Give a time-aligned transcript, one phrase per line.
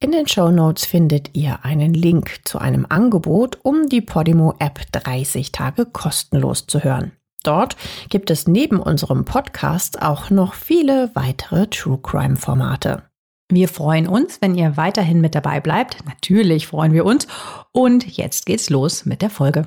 [0.00, 4.80] In den Show Notes findet ihr einen Link zu einem Angebot, um die Podimo App
[4.92, 7.10] 30 Tage kostenlos zu hören.
[7.42, 7.76] Dort
[8.08, 13.02] gibt es neben unserem Podcast auch noch viele weitere True Crime Formate.
[13.50, 15.96] Wir freuen uns, wenn ihr weiterhin mit dabei bleibt.
[16.06, 17.26] Natürlich freuen wir uns.
[17.72, 19.66] Und jetzt geht's los mit der Folge.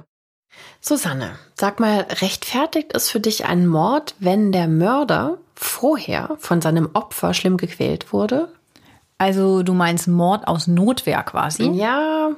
[0.79, 6.89] Susanne, sag mal, rechtfertigt es für dich einen Mord, wenn der Mörder vorher von seinem
[6.93, 8.47] Opfer schlimm gequält wurde?
[9.21, 11.69] Also du meinst Mord aus Notwehr quasi?
[11.73, 12.31] Ja,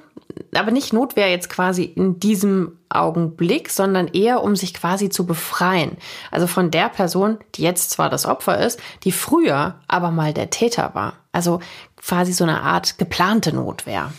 [0.54, 5.96] aber nicht Notwehr jetzt quasi in diesem Augenblick, sondern eher um sich quasi zu befreien.
[6.30, 10.50] Also von der Person, die jetzt zwar das Opfer ist, die früher aber mal der
[10.50, 11.14] Täter war.
[11.32, 11.62] Also
[11.96, 14.12] quasi so eine Art geplante Notwehr.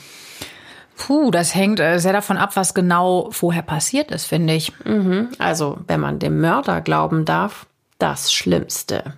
[0.97, 4.73] Puh, das hängt äh, sehr davon ab, was genau vorher passiert ist, finde ich.
[4.87, 5.29] Mhm.
[5.39, 7.67] Also, wenn man dem Mörder glauben darf,
[7.99, 9.13] das Schlimmste.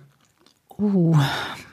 [0.77, 1.15] Uh,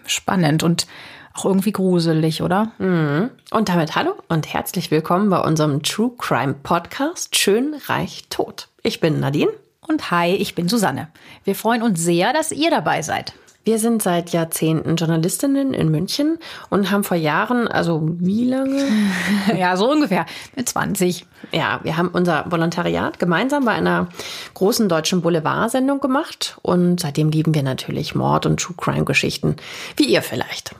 [0.06, 0.86] spannend und
[1.34, 2.70] auch irgendwie gruselig, oder?
[2.78, 3.30] Mhm.
[3.50, 8.68] Und damit hallo und herzlich willkommen bei unserem True Crime Podcast Schön, Reich, Tot.
[8.82, 9.50] Ich bin Nadine.
[9.86, 11.08] Und hi, ich bin Susanne.
[11.44, 13.34] Wir freuen uns sehr, dass ihr dabei seid.
[13.64, 18.86] Wir sind seit Jahrzehnten Journalistinnen in München und haben vor Jahren, also wie lange?
[19.58, 21.26] ja, so ungefähr mit 20.
[21.50, 24.08] Ja, wir haben unser Volontariat gemeinsam bei einer
[24.52, 29.56] großen deutschen Boulevard-Sendung gemacht und seitdem lieben wir natürlich Mord- und True-Crime-Geschichten,
[29.96, 30.74] wie ihr vielleicht.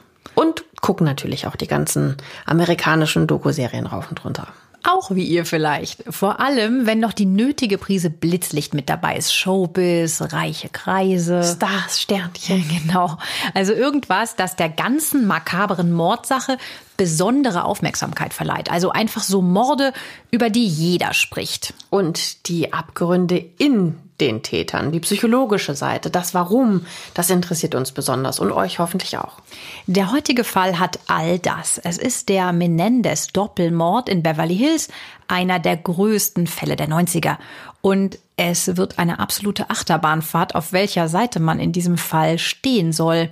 [0.84, 4.48] Und gucken natürlich auch die ganzen amerikanischen Doku-Serien rauf und runter.
[4.86, 6.04] Auch wie ihr vielleicht.
[6.12, 9.32] Vor allem, wenn noch die nötige Prise Blitzlicht mit dabei ist.
[9.32, 11.42] Showbiz, reiche Kreise.
[11.42, 12.64] Stars, Sternchen.
[12.84, 13.16] Genau.
[13.54, 16.58] Also irgendwas, das der ganzen makaberen Mordsache
[16.98, 18.70] besondere Aufmerksamkeit verleiht.
[18.70, 19.94] Also einfach so Morde,
[20.30, 21.72] über die jeder spricht.
[21.88, 28.38] Und die Abgründe in den Tätern, die psychologische Seite, das Warum, das interessiert uns besonders
[28.38, 29.38] und euch hoffentlich auch.
[29.86, 31.78] Der heutige Fall hat all das.
[31.78, 34.88] Es ist der Menendez Doppelmord in Beverly Hills,
[35.26, 37.38] einer der größten Fälle der 90er.
[37.80, 43.30] Und es wird eine absolute Achterbahnfahrt, auf welcher Seite man in diesem Fall stehen soll.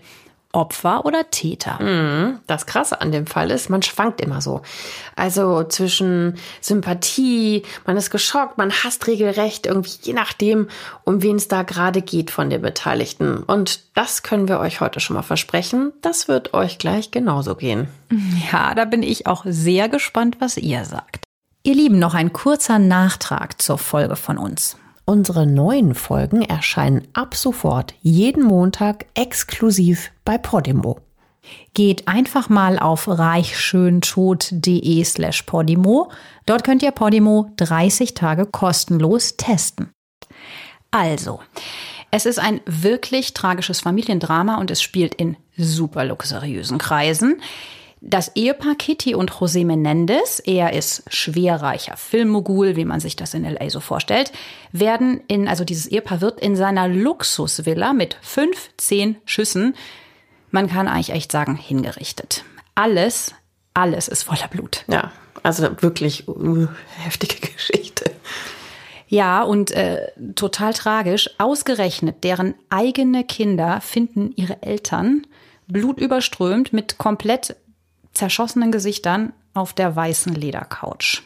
[0.52, 1.82] Opfer oder Täter.
[1.82, 2.38] Mhm.
[2.46, 4.62] Das Krasse an dem Fall ist, man schwankt immer so.
[5.16, 10.68] Also zwischen Sympathie, man ist geschockt, man hasst regelrecht, irgendwie je nachdem,
[11.04, 13.42] um wen es da gerade geht von den Beteiligten.
[13.42, 15.92] Und das können wir euch heute schon mal versprechen.
[16.02, 17.88] Das wird euch gleich genauso gehen.
[18.52, 21.24] Ja, da bin ich auch sehr gespannt, was ihr sagt.
[21.64, 24.76] Ihr Lieben, noch ein kurzer Nachtrag zur Folge von uns.
[25.04, 31.00] Unsere neuen Folgen erscheinen ab sofort jeden Montag exklusiv bei Podimo.
[31.74, 36.12] Geht einfach mal auf reichschöntod.de slash Podimo.
[36.46, 39.90] Dort könnt ihr Podimo 30 Tage kostenlos testen.
[40.92, 41.40] Also,
[42.12, 47.40] es ist ein wirklich tragisches Familiendrama und es spielt in super luxuriösen Kreisen.
[48.04, 53.44] Das Ehepaar Kitty und José Menendez, er ist schwerreicher Filmmogul, wie man sich das in
[53.44, 54.32] LA so vorstellt,
[54.72, 59.76] werden in, also dieses Ehepaar wird in seiner Luxusvilla mit 15 Schüssen,
[60.50, 62.44] man kann eigentlich echt sagen, hingerichtet.
[62.74, 63.36] Alles,
[63.72, 64.84] alles ist voller Blut.
[64.88, 65.12] Ja,
[65.44, 66.66] also wirklich uh,
[66.98, 68.10] heftige Geschichte.
[69.06, 71.30] Ja, und äh, total tragisch.
[71.38, 75.24] Ausgerechnet deren eigene Kinder finden ihre Eltern
[75.68, 77.56] blutüberströmt mit komplett
[78.12, 81.22] zerschossenen Gesichtern auf der weißen Ledercouch.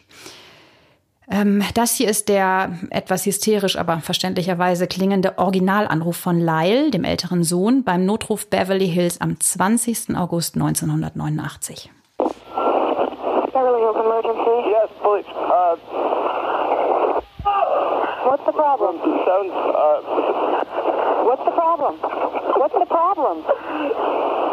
[1.28, 7.42] Ähm, das hier ist der etwas hysterisch, aber verständlicherweise klingende Originalanruf von Lyle, dem älteren
[7.42, 10.16] Sohn, beim Notruf Beverly Hills am 20.
[10.16, 11.90] August 1989.
[12.18, 14.70] Beverly Hills emergency.
[14.70, 15.26] Yes, police.
[15.26, 15.76] Uh,
[18.26, 18.96] What's the problem?
[19.24, 20.00] sounds, uh,
[21.26, 21.94] What's the problem?
[22.56, 24.45] What's the problem?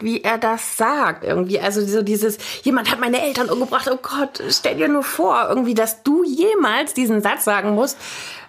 [0.00, 1.60] Wie er das sagt, irgendwie.
[1.60, 5.74] Also so dieses, jemand hat meine Eltern umgebracht, oh Gott, stell dir nur vor, irgendwie,
[5.74, 7.98] dass du jemals diesen Satz sagen musst,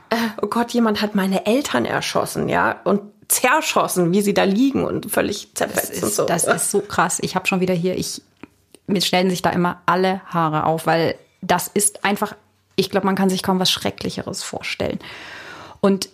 [0.10, 4.86] äh, oh Gott, jemand hat meine Eltern erschossen, ja, und zerschossen, wie sie da liegen
[4.86, 6.25] und völlig Das zerfetzt und ist, so.
[6.25, 7.19] das ist so krass.
[7.22, 8.22] Ich habe schon wieder hier, ich,
[8.88, 12.36] mir stellen sich da immer alle Haare auf, weil das ist einfach,
[12.75, 15.00] ich glaube, man kann sich kaum was Schrecklicheres vorstellen.
[15.81, 16.10] Und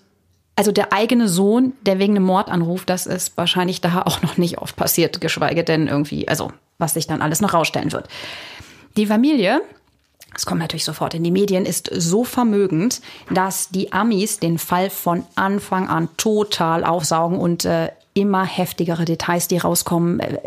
[0.62, 4.38] also der eigene Sohn, der wegen einem Mord anruft, das ist wahrscheinlich da auch noch
[4.38, 8.08] nicht oft passiert, geschweige denn irgendwie, also was sich dann alles noch rausstellen wird.
[8.96, 9.64] Die Familie,
[10.32, 14.92] das kommt natürlich sofort in die Medien, ist so vermögend, dass die Amis den Fall
[14.92, 20.38] von Anfang an total aufsaugen und äh, immer heftigere Details, die rauskommen, äh,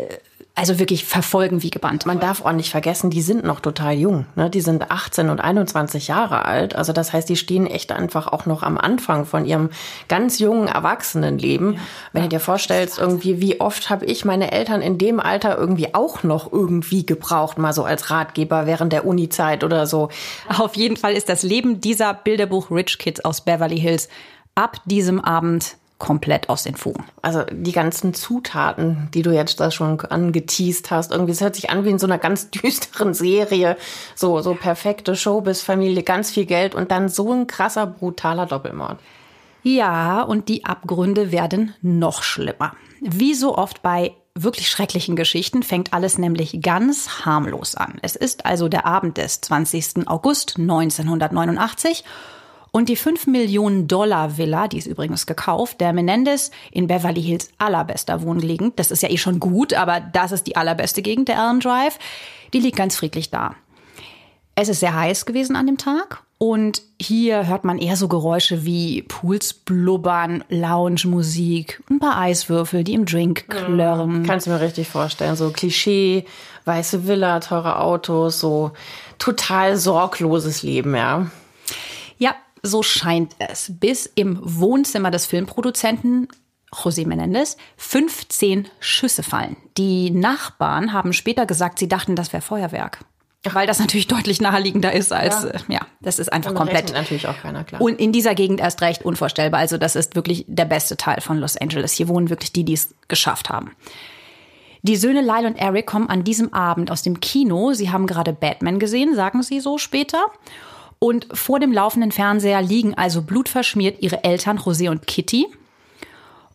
[0.57, 2.05] also wirklich verfolgen wie gebannt.
[2.05, 4.25] Man darf auch nicht vergessen, die sind noch total jung.
[4.35, 4.49] Ne?
[4.49, 6.77] Die sind 18 und 21 Jahre alt.
[6.77, 9.69] Also das heißt, die stehen echt einfach auch noch am Anfang von ihrem
[10.07, 11.73] ganz jungen Erwachsenenleben.
[11.73, 11.79] Ja.
[12.13, 15.93] Wenn du dir vorstellst, irgendwie, wie oft habe ich meine Eltern in dem Alter irgendwie
[15.93, 20.07] auch noch irgendwie gebraucht, mal so als Ratgeber während der Uni-Zeit oder so.
[20.47, 24.07] Auf jeden Fall ist das Leben dieser Bilderbuch Rich Kids aus Beverly Hills
[24.55, 27.05] ab diesem Abend komplett aus den Fugen.
[27.21, 31.69] Also die ganzen Zutaten, die du jetzt da schon angeteased hast, irgendwie, es hört sich
[31.69, 33.77] an wie in so einer ganz düsteren Serie.
[34.15, 38.99] So, so perfekte Showbiz-Familie, ganz viel Geld und dann so ein krasser, brutaler Doppelmord.
[39.63, 42.73] Ja, und die Abgründe werden noch schlimmer.
[43.01, 47.97] Wie so oft bei wirklich schrecklichen Geschichten fängt alles nämlich ganz harmlos an.
[48.01, 50.07] Es ist also der Abend des 20.
[50.07, 52.03] August 1989
[52.75, 57.49] und die 5 Millionen Dollar Villa, die ist übrigens gekauft, der Menendez in Beverly Hills
[57.57, 61.37] allerbester Wohngegend, das ist ja eh schon gut, aber das ist die allerbeste Gegend der
[61.37, 61.97] Elm Drive,
[62.51, 63.55] die liegt ganz friedlich da.
[64.55, 68.65] Es ist sehr heiß gewesen an dem Tag und hier hört man eher so Geräusche
[68.65, 74.25] wie Pools blubbern, Lounge-Musik, ein paar Eiswürfel, die im Drink klirren.
[74.25, 76.25] Kannst du mir richtig vorstellen, so Klischee,
[76.65, 78.71] weiße Villa, teure Autos, so
[79.17, 81.27] total sorgloses Leben, ja.
[82.65, 86.27] So scheint es, bis im Wohnzimmer des Filmproduzenten
[86.73, 89.55] José Menendez 15 Schüsse fallen.
[89.77, 92.99] Die Nachbarn haben später gesagt, sie dachten, das wäre Feuerwerk.
[93.43, 96.91] Weil das natürlich deutlich naheliegender ist als, ja, äh, ja das ist einfach Und komplett.
[96.91, 97.79] natürlich auch keiner, klar.
[97.79, 99.59] Und in dieser Gegend erst recht unvorstellbar.
[99.59, 101.91] Also das ist wirklich der beste Teil von Los Angeles.
[101.91, 103.71] Hier wohnen wirklich die, die es geschafft haben.
[104.81, 107.73] Die Söhne Lyle und Eric kommen an diesem Abend aus dem Kino.
[107.73, 110.25] Sie haben gerade Batman gesehen, sagen sie so später.
[110.99, 115.47] Und vor dem laufenden Fernseher liegen also blutverschmiert ihre Eltern José und Kitty.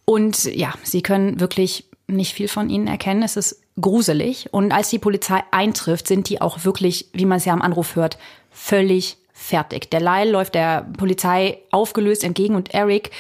[0.05, 3.23] Und ja, sie können wirklich nicht viel von ihnen erkennen.
[3.23, 4.49] Es ist gruselig.
[4.53, 7.97] Und als die Polizei eintrifft, sind die auch wirklich, wie man es ja am Anruf
[7.97, 8.19] hört,
[8.51, 9.91] völlig fertig.
[9.91, 13.11] Der Lyle läuft der Polizei aufgelöst entgegen und Eric,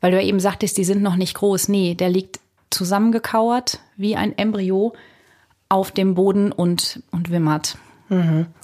[0.00, 1.68] weil du ja eben sagtest, die sind noch nicht groß.
[1.68, 2.40] Nee, der liegt
[2.70, 4.94] zusammengekauert wie ein Embryo
[5.68, 7.76] auf dem Boden und, und wimmert.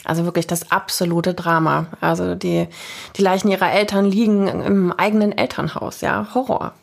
[0.05, 1.87] Also wirklich das absolute Drama.
[2.01, 2.67] Also die,
[3.17, 6.29] die Leichen ihrer Eltern liegen im eigenen Elternhaus, ja.
[6.35, 6.75] Horror.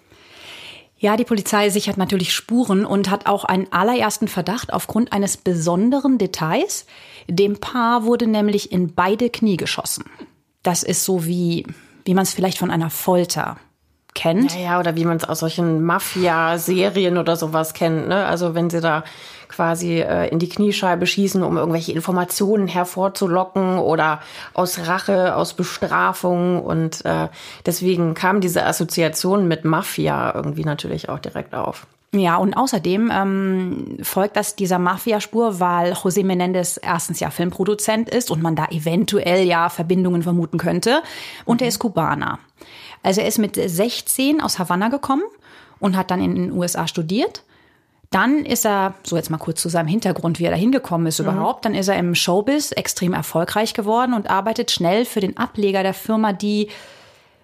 [0.98, 6.18] Ja, die Polizei sichert natürlich Spuren und hat auch einen allerersten Verdacht aufgrund eines besonderen
[6.18, 6.86] Details.
[7.27, 10.06] Dem Paar wurde nämlich in beide Knie geschossen.
[10.62, 11.68] Das ist so wie,
[12.06, 13.57] wie man es vielleicht von einer Folter
[14.13, 14.54] kennt.
[14.54, 18.07] Ja, ja oder wie man es aus solchen Mafia-Serien oder sowas kennt.
[18.07, 18.25] Ne?
[18.25, 19.04] Also wenn sie da
[19.50, 24.21] quasi äh, in die Kniescheibe schießen, um irgendwelche Informationen hervorzulocken oder
[24.54, 26.63] aus Rache, aus Bestrafung.
[26.63, 27.27] Und äh,
[27.65, 31.86] deswegen kam diese Assoziation mit Mafia irgendwie natürlich auch direkt auf.
[32.15, 38.30] Ja, und außerdem ähm, folgt das dieser Mafia-Spur, weil José Menendez erstens ja Filmproduzent ist
[38.30, 41.01] und man da eventuell ja Verbindungen vermuten könnte.
[41.45, 41.65] Und mhm.
[41.65, 42.38] er ist Kubaner.
[43.03, 45.23] Also er ist mit 16 aus Havanna gekommen
[45.79, 47.44] und hat dann in den USA studiert.
[48.09, 51.19] Dann ist er, so jetzt mal kurz zu seinem Hintergrund, wie er da hingekommen ist
[51.19, 51.63] überhaupt, mhm.
[51.63, 55.95] dann ist er im Showbiz extrem erfolgreich geworden und arbeitet schnell für den Ableger der
[55.95, 56.69] Firma, die,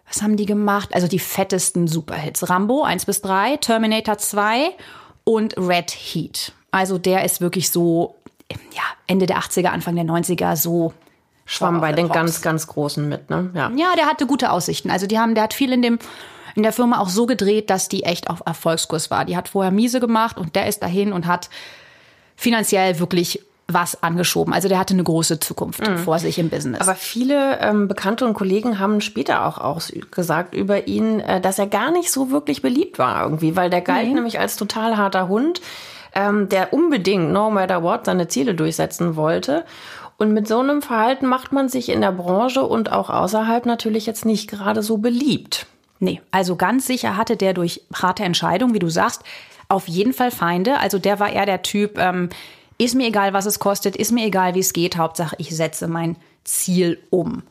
[0.07, 0.93] was haben die gemacht?
[0.93, 2.49] Also die fettesten Superhits.
[2.49, 4.75] Rambo 1 bis 3, Terminator 2
[5.23, 6.53] und Red Heat.
[6.71, 8.15] Also der ist wirklich so,
[8.51, 10.93] ja, Ende der 80er, Anfang der 90er so
[11.49, 13.49] schwamm bei den ganz, ganz Großen mit, ne?
[13.55, 13.71] Ja.
[13.75, 14.91] ja, der hatte gute Aussichten.
[14.91, 15.99] Also die haben, der hat viel in dem
[16.55, 19.23] in der Firma auch so gedreht, dass die echt auf Erfolgskurs war.
[19.23, 21.49] Die hat vorher miese gemacht und der ist dahin und hat
[22.35, 24.53] finanziell wirklich was angeschoben.
[24.53, 25.99] Also der hatte eine große Zukunft mhm.
[25.99, 26.81] vor sich im Business.
[26.81, 29.79] Aber viele ähm, Bekannte und Kollegen haben später auch
[30.11, 33.81] gesagt über ihn, äh, dass er gar nicht so wirklich beliebt war irgendwie, weil der
[33.81, 34.15] galt mhm.
[34.15, 35.61] nämlich als total harter Hund,
[36.13, 39.65] ähm, der unbedingt, no matter what, seine Ziele durchsetzen wollte.
[40.19, 44.05] Und mit so einem Verhalten macht man sich in der Branche und auch außerhalb natürlich
[44.05, 45.65] jetzt nicht gerade so beliebt.
[45.99, 49.23] Nee, also ganz sicher hatte der durch harte Entscheidungen, wie du sagst,
[49.69, 50.77] auf jeden Fall Feinde.
[50.77, 52.27] Also der war eher der Typ, ähm,
[52.77, 55.87] ist mir egal, was es kostet, ist mir egal, wie es geht, Hauptsache ich setze
[55.87, 57.43] mein Ziel um.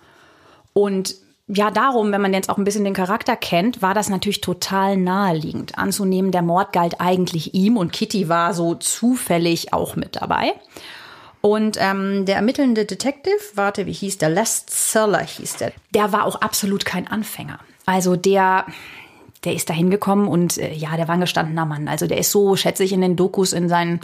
[0.75, 1.15] Und
[1.47, 4.99] ja, darum, wenn man jetzt auch ein bisschen den Charakter kennt, war das natürlich total
[4.99, 6.33] naheliegend anzunehmen.
[6.33, 10.53] Der Mord galt eigentlich ihm und Kitty war so zufällig auch mit dabei.
[11.40, 14.30] Und ähm, der ermittelnde Detective, warte, wie hieß der?
[14.30, 15.73] Les Seller hieß der.
[15.95, 17.61] Der war auch absolut kein Anfänger.
[17.87, 18.66] Also der,
[19.45, 21.87] der ist da hingekommen und äh, ja, der war ein gestandener Mann.
[21.88, 24.00] Also der ist so, schätze ich, in den Dokus in seinen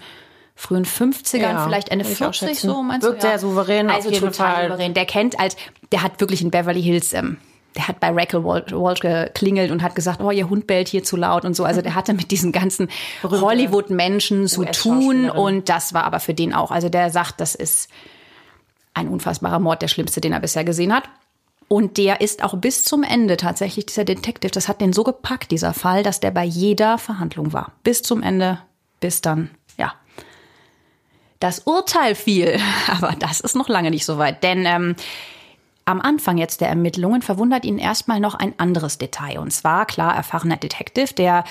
[0.54, 2.68] frühen 50ern, Ja, vielleicht Ende würde ich auch 40 schätzen.
[2.70, 3.26] so, meinst Wirkt du?
[3.26, 4.62] sehr souverän, Also total Fall.
[4.68, 4.94] souverän.
[4.94, 5.56] Der kennt als,
[5.90, 7.38] der hat wirklich in Beverly Hills, ähm,
[7.76, 11.16] der hat bei Wal- Walsh geklingelt und hat gesagt, oh, ihr Hund bellt hier zu
[11.16, 11.64] laut und so.
[11.64, 12.88] Also der hatte mit diesen ganzen
[13.23, 16.71] Hollywood-Menschen zu tun und das war aber für den auch.
[16.71, 17.88] Also der sagt, das ist
[18.95, 21.04] ein unfassbarer Mord, der schlimmste, den er bisher gesehen hat.
[21.66, 25.50] Und der ist auch bis zum Ende tatsächlich, dieser Detective, das hat den so gepackt,
[25.50, 27.73] dieser Fall, dass der bei jeder Verhandlung war.
[27.83, 28.61] Bis zum Ende,
[29.00, 29.95] bis dann, ja.
[31.40, 34.43] Das Urteil fiel, aber das ist noch lange nicht so weit.
[34.45, 34.95] Denn ähm,
[35.84, 39.38] am Anfang jetzt der Ermittlungen verwundert ihn erstmal noch ein anderes Detail.
[39.38, 41.44] Und zwar, klar, erfahrener Detective, der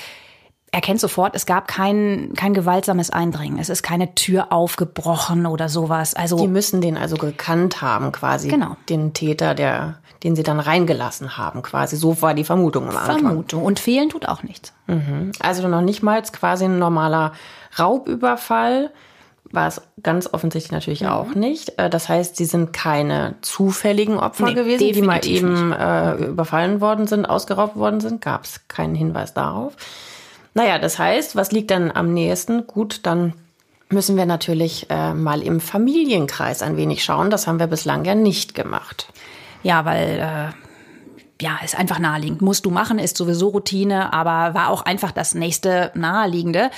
[0.72, 3.60] erkennt sofort, es gab kein, kein gewaltsames Eindringen.
[3.60, 6.16] Es ist keine Tür aufgebrochen oder sowas.
[6.16, 8.48] Also Die müssen den also gekannt haben, quasi.
[8.48, 8.76] Genau.
[8.90, 11.96] Den Täter, der, den sie dann reingelassen haben, quasi.
[11.96, 13.20] So war die Vermutung am Anfang.
[13.20, 13.64] Vermutung.
[13.64, 14.74] Und fehlen tut auch nichts.
[15.40, 17.34] Also noch nicht mal quasi ein normaler
[17.78, 18.92] Raubüberfall.
[19.54, 21.08] War es ganz offensichtlich natürlich Mhm.
[21.08, 21.78] auch nicht.
[21.78, 26.82] Äh, Das heißt, sie sind keine zufälligen Opfer Nee, gewesen, die mal eben äh, überfallen
[26.82, 28.20] worden sind, ausgeraubt worden sind.
[28.20, 29.74] Gab es keinen Hinweis darauf.
[30.56, 32.66] Naja, das heißt, was liegt dann am nächsten?
[32.68, 33.34] Gut, dann
[33.90, 37.30] müssen wir natürlich äh, mal im Familienkreis ein wenig schauen.
[37.30, 39.14] Das haben wir bislang ja nicht gemacht.
[39.62, 42.42] Ja, weil äh, ja, ist einfach naheliegend.
[42.42, 46.70] Musst du machen, ist sowieso Routine, aber war auch einfach das nächste naheliegende.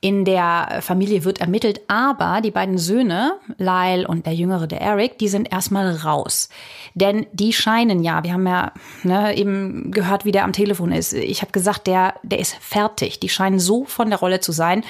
[0.00, 5.18] In der Familie wird ermittelt, aber die beiden Söhne, Lyle und der jüngere, der Eric,
[5.18, 6.48] die sind erstmal raus.
[6.94, 11.14] Denn die scheinen ja, wir haben ja ne, eben gehört, wie der am Telefon ist.
[11.14, 13.18] Ich habe gesagt, der, der ist fertig.
[13.18, 14.84] Die scheinen so von der Rolle zu sein,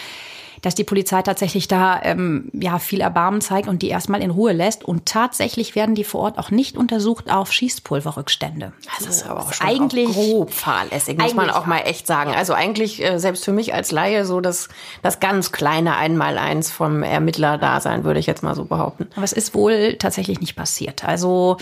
[0.62, 4.52] dass die Polizei tatsächlich da ähm, ja viel Erbarmen zeigt und die erstmal in Ruhe
[4.52, 4.84] lässt.
[4.84, 8.72] Und tatsächlich werden die vor Ort auch nicht untersucht auf Schießpulverrückstände.
[8.98, 12.32] Das ist aber auch schon eigentlich auch grob fahrlässig, muss man auch mal echt sagen.
[12.34, 14.68] Also eigentlich, äh, selbst für mich als Laie, so das,
[15.02, 19.08] das ganz kleine Einmaleins vom Ermittler-Dasein, würde ich jetzt mal so behaupten.
[19.14, 21.04] Aber es ist wohl tatsächlich nicht passiert.
[21.04, 21.56] Also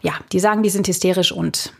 [0.00, 1.72] ja, die sagen, die sind hysterisch und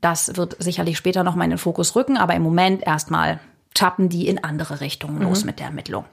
[0.00, 2.16] das wird sicherlich später noch mal in den Fokus rücken.
[2.16, 3.38] Aber im Moment erstmal
[3.74, 6.04] tappen die in andere Richtungen los mit der Ermittlung.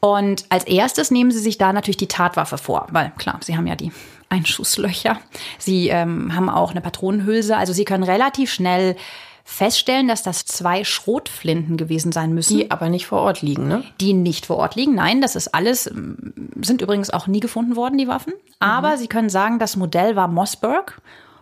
[0.00, 3.68] Und als erstes nehmen sie sich da natürlich die Tatwaffe vor, weil klar, sie haben
[3.68, 3.92] ja die
[4.28, 5.18] Einschusslöcher.
[5.58, 7.56] Sie ähm, haben auch eine Patronenhülse.
[7.56, 8.96] Also sie können relativ schnell
[9.44, 13.84] feststellen, dass das zwei Schrotflinten gewesen sein müssen Die aber nicht vor Ort liegen, ne?
[14.00, 14.94] die nicht vor Ort liegen.
[14.94, 18.32] Nein, das ist alles, ähm, sind übrigens auch nie gefunden worden, die Waffen.
[18.58, 21.00] Aber Sie können sagen, das Modell war Mossberg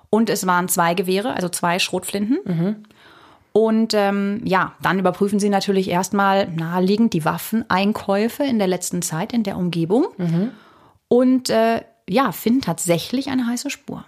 [0.09, 2.39] und es waren zwei Gewehre, also zwei Schrotflinten.
[3.53, 9.33] Und ähm, ja, dann überprüfen Sie natürlich erstmal naheliegend die Waffeneinkäufe in der letzten Zeit
[9.33, 10.07] in der Umgebung
[11.09, 14.05] und äh, ja, finden tatsächlich eine heiße Spur.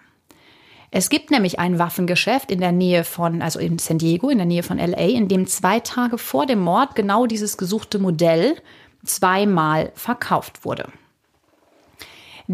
[0.94, 4.46] Es gibt nämlich ein Waffengeschäft in der Nähe von, also in San Diego, in der
[4.46, 8.56] Nähe von LA, in dem zwei Tage vor dem Mord genau dieses gesuchte Modell
[9.02, 10.88] zweimal verkauft wurde.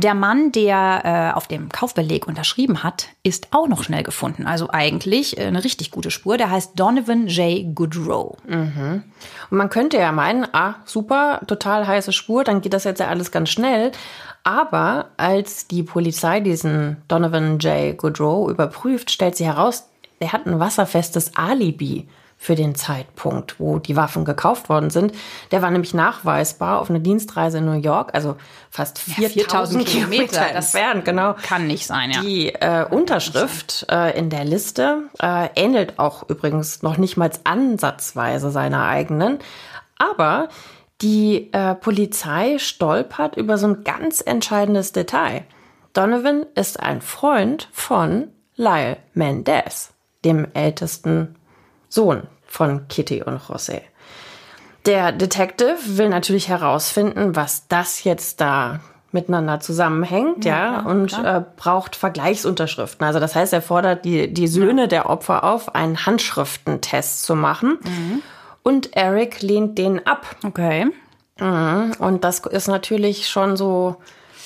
[0.01, 4.47] Der Mann, der äh, auf dem Kaufbeleg unterschrieben hat, ist auch noch schnell gefunden.
[4.47, 6.37] Also eigentlich äh, eine richtig gute Spur.
[6.37, 7.75] Der heißt Donovan J.
[7.75, 8.37] Goodrow.
[8.47, 9.03] Und
[9.59, 13.33] man könnte ja meinen, ah, super, total heiße Spur, dann geht das jetzt ja alles
[13.33, 13.91] ganz schnell.
[14.45, 17.99] Aber als die Polizei diesen Donovan J.
[17.99, 19.89] Goodrow überprüft, stellt sie heraus,
[20.21, 22.07] der hat ein wasserfestes Alibi
[22.41, 25.13] für den Zeitpunkt, wo die Waffen gekauft worden sind.
[25.51, 28.37] Der war nämlich nachweisbar auf einer Dienstreise in New York, also
[28.71, 31.35] fast 4000 Kilometer das entfernt, genau.
[31.43, 32.21] Kann nicht sein, ja.
[32.21, 38.53] Die äh, Unterschrift äh, in der Liste äh, ähnelt auch übrigens noch nicht mal ansatzweise
[38.53, 39.41] seiner eigenen.
[39.99, 40.49] Aber
[41.01, 45.45] die äh, Polizei stolpert über so ein ganz entscheidendes Detail.
[45.93, 49.93] Donovan ist ein Freund von Lyle Mendez,
[50.25, 51.35] dem ältesten
[51.89, 53.83] Sohn von Kitty und José.
[54.87, 58.81] Der Detective will natürlich herausfinden, was das jetzt da
[59.11, 63.07] miteinander zusammenhängt, ja, und äh, braucht Vergleichsunterschriften.
[63.07, 67.79] Also das heißt, er fordert die, die Söhne der Opfer auf, einen Handschriftentest zu machen.
[68.63, 70.37] Und Eric lehnt den ab.
[70.45, 70.89] Okay.
[71.41, 73.97] Und das ist natürlich schon so,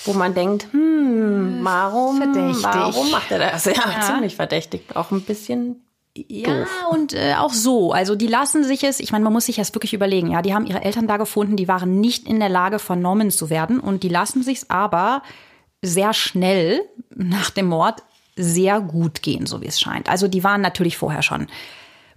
[0.05, 2.65] wo man denkt, hm, warum, Verdächtig.
[2.65, 3.65] warum macht er das?
[3.67, 4.85] Ja, ziemlich verdächtig.
[4.95, 5.83] Auch ein bisschen
[6.15, 7.93] Ja, und äh, auch so.
[7.93, 10.31] Also die lassen sich es, ich meine, man muss sich das wirklich überlegen.
[10.31, 13.49] Ja, die haben ihre Eltern da gefunden, die waren nicht in der Lage, vernommen zu
[13.49, 13.81] werden.
[13.81, 15.23] Und die lassen sich es aber
[15.81, 16.83] sehr schnell
[17.15, 18.03] nach dem Mord
[18.37, 20.09] sehr gut gehen, so wie es scheint.
[20.09, 21.47] Also die waren natürlich vorher schon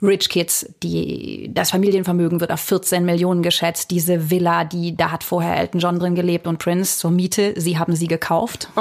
[0.02, 3.92] Rich Kids, die, das Familienvermögen wird auf 14 Millionen geschätzt.
[3.92, 7.54] Diese Villa, die, da hat vorher Elton John drin gelebt und Prince zur Miete.
[7.56, 8.70] Sie haben sie gekauft.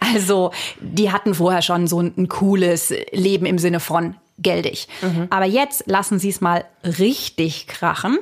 [0.00, 4.88] Also, die hatten vorher schon so ein, ein cooles Leben im Sinne von geldig.
[5.30, 8.18] Aber jetzt lassen sie es mal richtig krachen.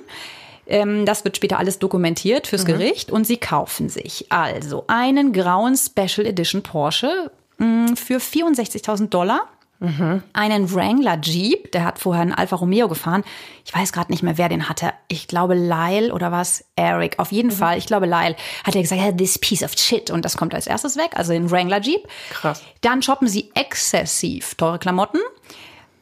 [0.66, 5.76] Ähm, das wird später alles dokumentiert fürs Gericht und sie kaufen sich also einen grauen
[5.76, 9.42] Special Edition Porsche mh, für 64.000 Dollar.
[10.32, 13.22] Einen Wrangler Jeep, der hat vorher einen Alfa Romeo gefahren.
[13.66, 14.90] Ich weiß gerade nicht mehr, wer den hatte.
[15.08, 16.64] Ich glaube Lyle oder was?
[16.76, 17.18] Eric.
[17.18, 18.36] Auf jeden Fall, ich glaube Lyle.
[18.64, 20.10] Hat er gesagt, "Yeah, this piece of shit.
[20.10, 22.08] Und das kommt als erstes weg, also den Wrangler Jeep.
[22.30, 22.62] Krass.
[22.80, 25.20] Dann shoppen sie exzessiv teure Klamotten,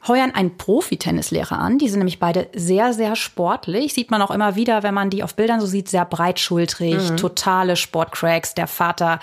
[0.06, 1.78] heuern einen Profi-Tennislehrer an.
[1.78, 3.94] Die sind nämlich beide sehr, sehr sportlich.
[3.94, 7.16] Sieht man auch immer wieder, wenn man die auf Bildern so sieht, sehr breitschultrig, Mhm.
[7.16, 8.54] totale Sportcracks.
[8.54, 9.18] Der Vater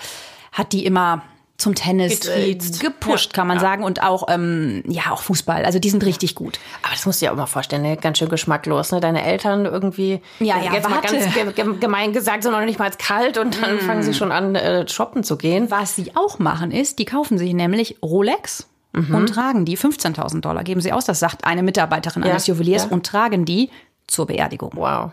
[0.52, 1.22] hat die immer
[1.58, 2.80] zum Tennis äh, Getriezt.
[2.80, 3.60] gepusht, kann man ja.
[3.60, 3.84] sagen.
[3.84, 5.64] Und auch, ähm, ja, auch Fußball.
[5.64, 6.58] Also die sind richtig gut.
[6.82, 7.96] Aber das musst du dir auch mal vorstellen, ne?
[7.96, 8.90] ganz schön geschmacklos.
[8.90, 8.98] Ne?
[8.98, 11.16] Deine Eltern irgendwie, Ja, ja, jetzt mal warte.
[11.16, 14.32] ganz ge- ge- gemein gesagt, sind noch nicht mal kalt und dann fangen sie schon
[14.32, 15.70] an, äh, shoppen zu gehen.
[15.70, 20.64] Was sie auch machen ist, die kaufen sich nämlich Rolex und tragen die 15.000 Dollar,
[20.64, 22.90] geben sie aus, das sagt eine Mitarbeiterin Ja, eines Juweliers ja.
[22.90, 23.70] und tragen die
[24.06, 24.72] zur Beerdigung.
[24.74, 25.12] Wow.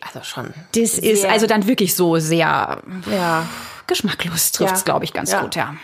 [0.00, 0.52] Also schon.
[0.74, 3.46] Das ist also dann wirklich so sehr Ja.
[3.86, 4.84] geschmacklos, trifft es, Ja.
[4.84, 5.42] glaube ich, ganz Ja.
[5.42, 5.74] gut, ja.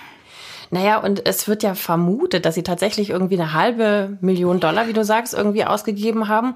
[0.70, 4.94] Naja, und es wird ja vermutet, dass sie tatsächlich irgendwie eine halbe Million Dollar, wie
[4.94, 6.54] du sagst, irgendwie ausgegeben haben.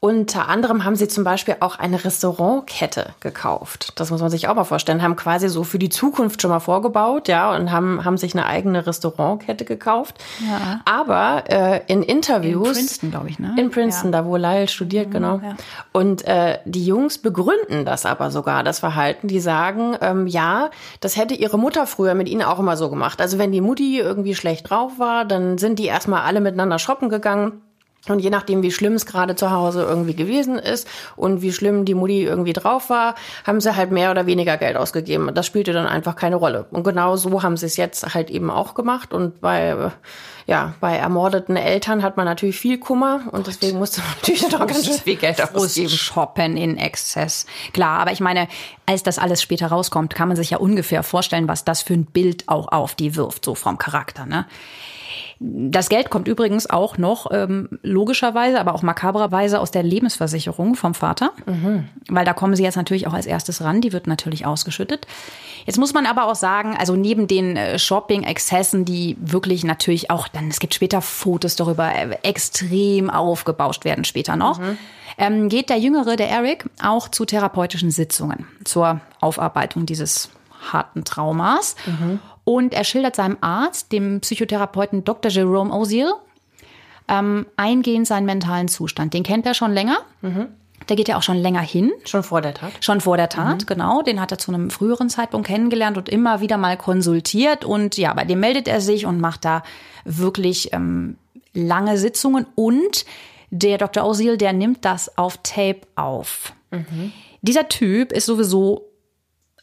[0.00, 3.92] Unter anderem haben sie zum Beispiel auch eine Restaurantkette gekauft.
[3.96, 5.02] Das muss man sich auch mal vorstellen.
[5.02, 8.44] Haben quasi so für die Zukunft schon mal vorgebaut, ja, und haben, haben sich eine
[8.44, 10.22] eigene Restaurantkette gekauft.
[10.46, 10.80] Ja.
[10.84, 12.68] Aber äh, in Interviews.
[12.68, 13.54] In Princeton, glaube ich, ne?
[13.56, 15.40] In Princeton, da wo Lyle studiert, genau.
[15.42, 15.56] ja.
[15.92, 19.28] Und äh, die Jungs begründen das aber sogar, das Verhalten.
[19.28, 20.68] Die sagen, ähm, ja,
[21.00, 23.22] das hätte ihre Mutter früher mit ihnen auch immer so gemacht.
[23.22, 27.08] Also wenn die Mutti irgendwie schlecht drauf war, dann sind die erstmal alle miteinander shoppen
[27.08, 27.62] gegangen.
[28.08, 31.86] Und je nachdem, wie schlimm es gerade zu Hause irgendwie gewesen ist und wie schlimm
[31.86, 33.14] die Mutti irgendwie drauf war,
[33.46, 35.30] haben sie halt mehr oder weniger Geld ausgegeben.
[35.34, 36.66] Das spielte dann einfach keine Rolle.
[36.70, 39.14] Und genau so haben sie es jetzt halt eben auch gemacht.
[39.14, 39.90] Und bei,
[40.46, 44.66] ja, bei ermordeten Eltern hat man natürlich viel Kummer und deswegen musste man natürlich noch
[44.66, 45.88] ganz schön viel Geld ausgeben.
[45.88, 47.46] Shoppen in Exzess.
[47.72, 48.48] Klar, aber ich meine,
[48.84, 52.04] als das alles später rauskommt, kann man sich ja ungefähr vorstellen, was das für ein
[52.04, 54.46] Bild auch auf die wirft, so vom Charakter, ne?
[55.40, 60.94] Das Geld kommt übrigens auch noch ähm, logischerweise, aber auch makabrerweise aus der Lebensversicherung vom
[60.94, 61.32] Vater,
[62.08, 63.80] weil da kommen sie jetzt natürlich auch als erstes ran.
[63.80, 65.06] Die wird natürlich ausgeschüttet.
[65.66, 70.28] Jetzt muss man aber auch sagen, also neben den äh, Shopping-Exzessen, die wirklich natürlich auch
[70.28, 74.60] dann, es gibt später Fotos darüber, äh, extrem aufgebauscht werden später noch,
[75.16, 80.30] ähm, geht der Jüngere, der Eric, auch zu therapeutischen Sitzungen zur Aufarbeitung dieses
[80.72, 81.76] harten Traumas.
[82.44, 85.30] Und er schildert seinem Arzt, dem Psychotherapeuten Dr.
[85.30, 86.12] Jerome Osiel,
[87.08, 89.14] ähm, eingehend seinen mentalen Zustand.
[89.14, 89.98] Den kennt er schon länger.
[90.86, 91.92] Da geht er auch schon länger hin.
[92.04, 92.72] Schon vor der Tat.
[92.80, 94.02] Schon vor der Tat, genau.
[94.02, 97.64] Den hat er zu einem früheren Zeitpunkt kennengelernt und immer wieder mal konsultiert.
[97.64, 99.62] Und ja, bei dem meldet er sich und macht da
[100.04, 101.16] wirklich ähm,
[101.54, 102.46] lange Sitzungen.
[102.54, 103.06] Und
[103.50, 104.02] der Dr.
[104.02, 106.52] Ausil, der nimmt das auf Tape auf.
[107.42, 108.84] Dieser Typ ist sowieso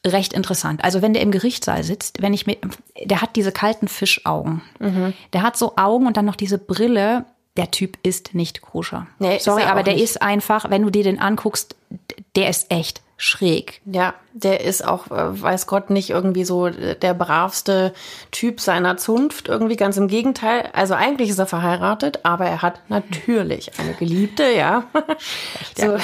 [0.05, 0.83] recht interessant.
[0.83, 2.57] Also wenn der im Gerichtssaal sitzt, wenn ich mir,
[3.03, 4.61] der hat diese kalten Fischaugen.
[5.33, 7.25] Der hat so Augen und dann noch diese Brille.
[7.57, 9.07] Der Typ ist nicht koscher.
[9.19, 10.03] Nee, Sorry, er aber der nicht.
[10.03, 11.75] ist einfach, wenn du dir den anguckst,
[12.35, 13.81] der ist echt schräg.
[13.85, 17.93] Ja, der ist auch, äh, weiß Gott, nicht irgendwie so der bravste
[18.31, 19.47] Typ seiner Zunft.
[19.47, 20.69] Irgendwie ganz im Gegenteil.
[20.73, 24.85] Also eigentlich ist er verheiratet, aber er hat natürlich eine Geliebte, ja.
[25.77, 25.97] so,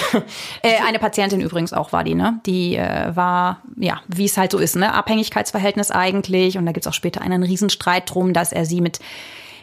[0.62, 2.40] Äh, eine Patientin übrigens auch war die, ne?
[2.46, 4.94] Die äh, war, ja, wie es halt so ist, ne?
[4.94, 6.58] Abhängigkeitsverhältnis eigentlich.
[6.60, 9.00] Und da gibt's auch später einen Riesenstreit drum, dass er sie mit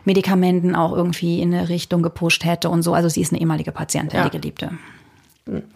[0.04, 2.94] Medikamenten auch irgendwie in eine Richtung gepusht hätte und so.
[2.94, 4.24] Also sie ist eine ehemalige Patientin, Ja.
[4.28, 4.72] die Geliebte.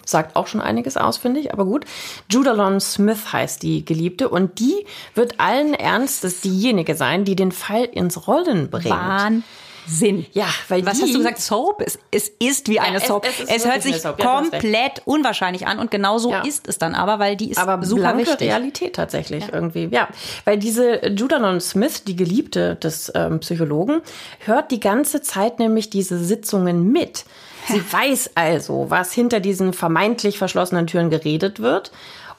[0.07, 1.85] Sagt auch schon einiges aus, finde ich, aber gut.
[2.31, 7.85] Judalon Smith heißt die Geliebte und die wird allen Ernstes diejenige sein, die den Fall
[7.85, 8.89] ins Rollen bringt.
[8.89, 10.25] Wahnsinn.
[10.33, 11.41] Ja, weil Was die, hast du gesagt?
[11.41, 11.83] Soap?
[11.85, 13.27] Es, es ist wie eine es- Soap.
[13.27, 14.15] es Es, ist hört sich eine.
[14.19, 16.41] Ja, komplett unwahrscheinlich an und genau so Ja.
[16.43, 18.49] ist es dann aber, weil die ist aber super wichtig.
[18.49, 19.89] Realität tatsächlich irgendwie.
[19.93, 20.09] Ja,
[20.47, 24.01] weil diese Judalon Smith, die Geliebte des ähm, Psychologen,
[24.41, 27.25] hört die ganze Zeit nämlich diese Sitzungen mit.
[27.69, 31.93] Sie weiß also, was hinter diesen vermeintlich verschlossenen Türen geredet wird.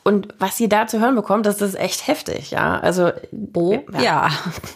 [0.04, 2.80] Und was sie da zu hören bekommt, das ist echt heftig, ja.
[2.80, 3.12] Also,
[3.54, 4.30] Oh, ja.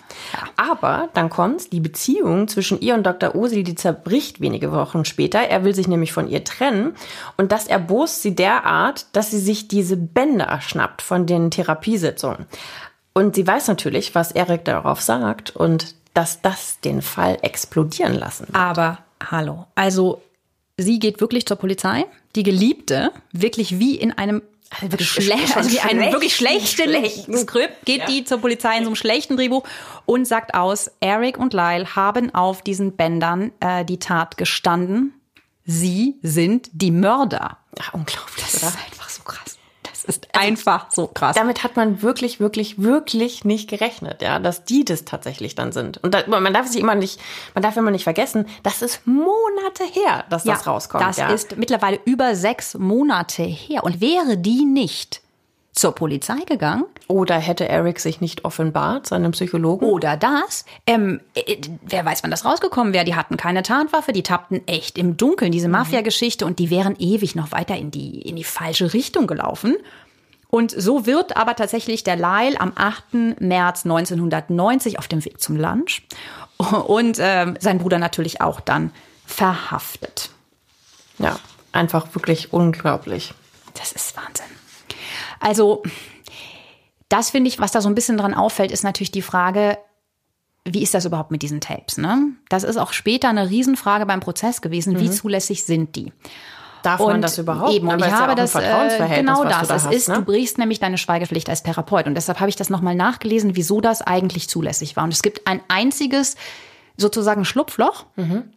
[0.58, 3.34] aber dann kommt's, die Beziehung zwischen ihr und Dr.
[3.34, 5.40] Osil, die zerbricht wenige Wochen später.
[5.40, 6.94] Er will sich nämlich von ihr trennen.
[7.38, 12.46] Und das erbost sie derart, dass sie sich diese Bänder schnappt von den Therapiesitzungen.
[13.14, 18.48] Und sie weiß natürlich, was Erik darauf sagt und dass das den Fall explodieren lassen
[18.48, 18.56] wird.
[18.56, 19.00] Aber
[19.32, 19.68] hallo.
[19.76, 20.22] Also
[20.78, 22.06] sie geht wirklich zur Polizei.
[22.36, 24.42] Die Geliebte, wirklich wie in einem
[24.82, 27.38] wirklich schlecht, also wie einem wirklich schlechten, schlechten.
[27.38, 29.64] Skript, geht die zur Polizei in so einem schlechten Drehbuch
[30.06, 35.14] und sagt aus, Eric und Lyle haben auf diesen Bändern äh, die Tat gestanden
[35.66, 37.58] Sie sind die Mörder.
[37.78, 38.68] Ja, unglaublich, Das oder?
[38.68, 39.03] ist einfach
[40.06, 41.36] Das ist einfach so krass.
[41.36, 45.98] Damit hat man wirklich, wirklich, wirklich nicht gerechnet, ja, dass die das tatsächlich dann sind.
[46.04, 47.20] Und da, man darf sich immer nicht,
[47.54, 51.04] man darf immer nicht vergessen, das ist Monate her, dass das rauskommt.
[51.04, 51.30] Das ja.
[51.30, 53.84] ist mittlerweile über sechs Monate her.
[53.84, 55.23] Und wäre die nicht
[55.74, 59.86] zur Polizei gegangen Oder hätte Eric sich nicht offenbart, seinem Psychologen?
[59.86, 63.06] oder das, ähm, äh, wer weiß, wann das rausgekommen wäre.
[63.06, 67.36] Die hatten keine Tarnwaffe, die tappten echt im Dunkeln, diese Mafia-Geschichte, und die wären ewig
[67.36, 69.76] noch weiter in die, in die falsche Richtung gelaufen.
[70.54, 73.40] Und so wird aber tatsächlich der Lyle am 8.
[73.40, 76.04] März 1990 auf dem Weg zum Lunch
[76.88, 78.92] und ähm, sein Bruder natürlich auch dann
[79.26, 80.30] verhaftet.
[81.18, 81.40] Ja,
[81.72, 83.34] einfach wirklich unglaublich.
[83.74, 84.53] Das ist Wahnsinn.
[85.44, 85.84] Also,
[87.10, 89.78] das finde ich, was da so ein bisschen dran auffällt, ist natürlich die Frage,
[90.66, 91.98] wie ist das überhaupt mit diesen Tapes?
[91.98, 92.30] Ne?
[92.50, 95.00] Das ist auch später eine Riesenfrage beim Prozess gewesen.
[95.00, 96.14] Wie zulässig sind die?
[96.82, 97.74] Darf man das überhaupt?
[97.74, 99.68] Eben, und ich ja habe ein das äh, genau das.
[99.68, 100.16] Da es hast, ist, ne?
[100.16, 103.80] du brichst nämlich deine Schweigepflicht als Therapeut und deshalb habe ich das nochmal nachgelesen, wieso
[103.80, 105.04] das eigentlich zulässig war.
[105.04, 106.36] Und es gibt ein einziges
[106.98, 108.06] sozusagen Schlupfloch.
[108.16, 108.53] Mhm.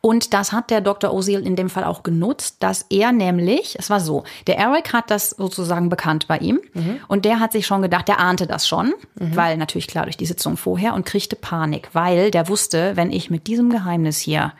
[0.00, 1.12] Und das hat der Dr.
[1.12, 5.10] Osil in dem Fall auch genutzt, dass er nämlich, es war so, der Eric hat
[5.10, 7.00] das sozusagen bekannt bei ihm Mhm.
[7.08, 10.26] und der hat sich schon gedacht, der ahnte das schon, weil natürlich klar durch die
[10.26, 14.52] Sitzung vorher und kriegte Panik, weil der wusste, wenn ich mit diesem Geheimnis hier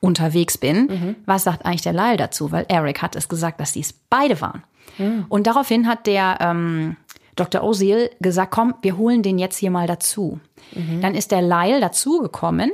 [0.00, 2.52] unterwegs bin, was sagt eigentlich der Lyle dazu?
[2.52, 4.62] Weil Eric hat es gesagt, dass sie es beide waren.
[5.28, 6.96] Und daraufhin hat der ähm,
[7.36, 7.62] Dr.
[7.64, 10.38] Osil gesagt, komm, wir holen den jetzt hier mal dazu.
[11.00, 12.70] Dann ist der Lyle dazugekommen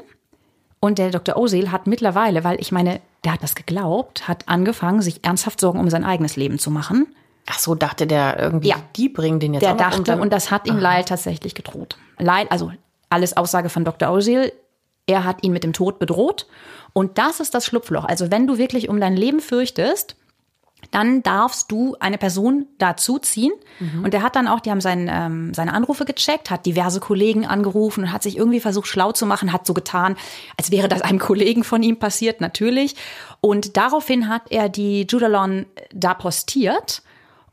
[0.81, 1.37] und der Dr.
[1.37, 5.79] Osil hat mittlerweile, weil ich meine, der hat das geglaubt, hat angefangen, sich ernsthaft Sorgen
[5.79, 7.15] um sein eigenes Leben zu machen.
[7.49, 8.77] Ach so, dachte der irgendwie, Ja.
[8.97, 11.97] die bringen den jetzt Der dachte, und das hat ihm Lyle tatsächlich gedroht.
[12.19, 12.73] Lyle, also
[13.09, 14.11] alles Aussage von Dr.
[14.11, 14.53] Osil,
[15.07, 16.47] er hat ihn mit dem Tod bedroht.
[16.93, 18.05] Und das ist das Schlupfloch.
[18.05, 20.17] Also wenn du wirklich um dein Leben fürchtest,
[20.91, 23.53] dann darfst du eine Person dazuziehen.
[24.05, 27.47] Und der hat dann auch, die haben sein, ähm, seine Anrufe gecheckt, hat diverse Kollegen
[27.47, 30.17] angerufen und hat sich irgendwie versucht, schlau zu machen, hat so getan,
[30.57, 32.97] als wäre das einem Kollegen von ihm passiert, natürlich.
[33.41, 37.03] Und daraufhin hat er die Judalon da postiert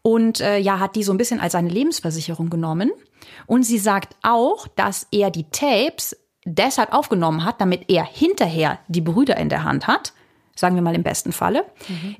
[0.01, 2.91] und äh, ja, hat die so ein bisschen als seine Lebensversicherung genommen.
[3.45, 9.01] Und sie sagt auch, dass er die Tapes deshalb aufgenommen hat, damit er hinterher die
[9.01, 10.13] Brüder in der Hand hat.
[10.57, 11.65] Sagen wir mal im besten Falle.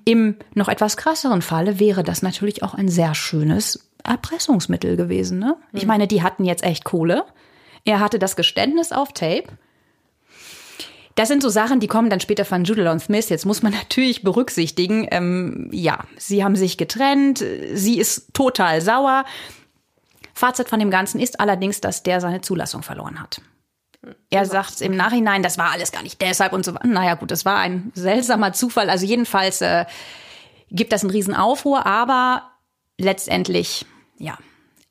[0.05, 5.39] Im noch etwas krasseren Falle wäre das natürlich auch ein sehr schönes Erpressungsmittel gewesen.
[5.39, 5.57] Ne?
[5.73, 7.25] Ich meine, die hatten jetzt echt Kohle.
[7.83, 9.45] Er hatte das Geständnis auf Tape.
[11.15, 13.29] Das sind so Sachen, die kommen dann später von Judalon Smith.
[13.29, 19.25] Jetzt muss man natürlich berücksichtigen, ähm, ja, sie haben sich getrennt, sie ist total sauer.
[20.35, 23.41] Fazit von dem Ganzen ist allerdings, dass der seine Zulassung verloren hat.
[24.29, 26.73] Er sagt im Nachhinein, das war alles gar nicht deshalb und so.
[26.83, 28.89] Naja, gut, das war ein seltsamer Zufall.
[28.89, 29.85] Also jedenfalls äh,
[30.69, 32.43] gibt das einen riesen Aufruhr, aber
[32.97, 33.85] letztendlich,
[34.17, 34.37] ja,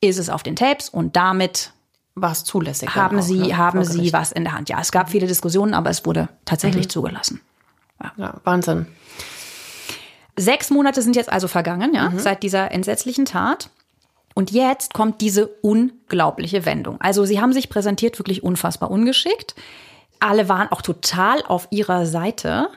[0.01, 1.71] ist es auf den Tapes und damit
[2.15, 2.95] war es zulässig.
[2.95, 3.57] haben auch, sie, ne?
[3.57, 4.69] haben sie was in der Hand.
[4.69, 7.41] Ja, es gab viele Diskussionen, aber es wurde tatsächlich zugelassen.
[8.17, 8.87] Ja, Wahnsinn.
[10.35, 13.69] Sechs Monate sind jetzt also vergangen, ja, seit dieser entsetzlichen Tat.
[14.37, 17.01] Und jetzt kommt diese unglaubliche Wendung.
[17.01, 19.55] Also sie haben sich präsentiert wirklich unfassbar ungeschickt.
[20.19, 22.69] Alle waren auch total auf ihrer Seite.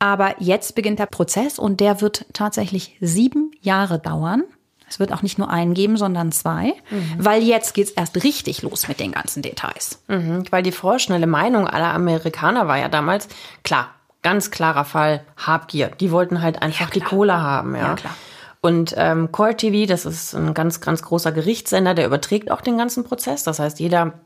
[0.00, 4.42] Aber jetzt beginnt der Prozess und der wird tatsächlich sieben Jahre dauern.
[4.88, 6.74] Es wird auch nicht nur einen geben, sondern zwei,
[7.16, 10.02] weil jetzt geht's erst richtig los mit den ganzen Details.
[10.08, 13.28] Mhm, weil die vorschnelle Meinung aller Amerikaner war ja damals,
[13.62, 13.90] klar,
[14.22, 15.92] ganz klarer Fall, Habgier.
[16.00, 17.82] Die wollten halt einfach die Kohle haben, ja.
[17.82, 18.14] Ja, klar.
[18.64, 22.78] Und ähm, Core TV, das ist ein ganz, ganz großer Gerichtssender, der überträgt auch den
[22.78, 23.42] ganzen Prozess.
[23.42, 24.20] Das heißt, jeder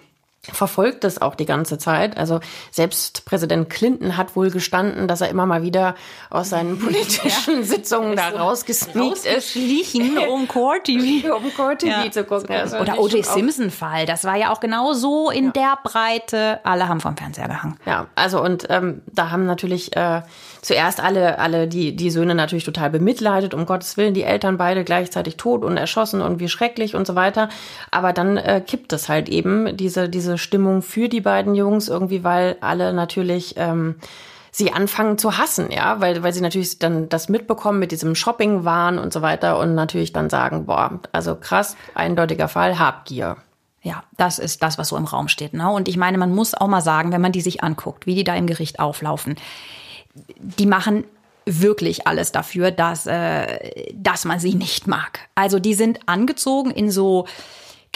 [0.52, 2.16] verfolgt das auch die ganze Zeit.
[2.16, 5.94] Also selbst Präsident Clinton hat wohl gestanden, dass er immer mal wieder
[6.30, 9.50] aus seinen politischen Sitzungen da rausgesneakt ist.
[9.52, 11.35] Schlichen um Core TV.
[11.35, 12.11] Um Core TV Ja.
[12.11, 12.54] zu gucken.
[12.54, 13.24] Also Oder O.J.
[13.24, 14.06] Simpson-Fall.
[14.06, 16.61] Das war ja auch genau so in der Breite.
[16.64, 17.76] Alle haben vom Fernseher gehangen.
[17.87, 20.22] Ja, also und ähm, da haben natürlich äh,
[20.62, 24.85] zuerst alle, alle die, die Söhne natürlich total bemitleidet, um Gottes Willen, die Eltern beide
[24.85, 27.48] gleichzeitig tot und erschossen und wie schrecklich und so weiter.
[27.90, 32.25] Aber dann äh, kippt es halt eben, diese, diese Stimmung für die beiden Jungs irgendwie,
[32.25, 33.96] weil alle natürlich ähm,
[34.51, 38.99] sie anfangen zu hassen, ja, weil, weil sie natürlich dann das mitbekommen mit diesem Shopping-Wahn
[38.99, 43.37] und so weiter und natürlich dann sagen, boah, also krass, eindeutiger Fall, Habgier.
[43.83, 45.53] Ja, das ist das, was so im Raum steht.
[45.53, 45.70] Ne?
[45.70, 48.25] Und ich meine, man muss auch mal sagen, wenn man die sich anguckt, wie die
[48.25, 49.37] da im Gericht auflaufen,
[50.38, 51.05] die machen
[51.44, 55.20] wirklich alles dafür, dass, äh, dass man sie nicht mag.
[55.35, 57.27] Also die sind angezogen in so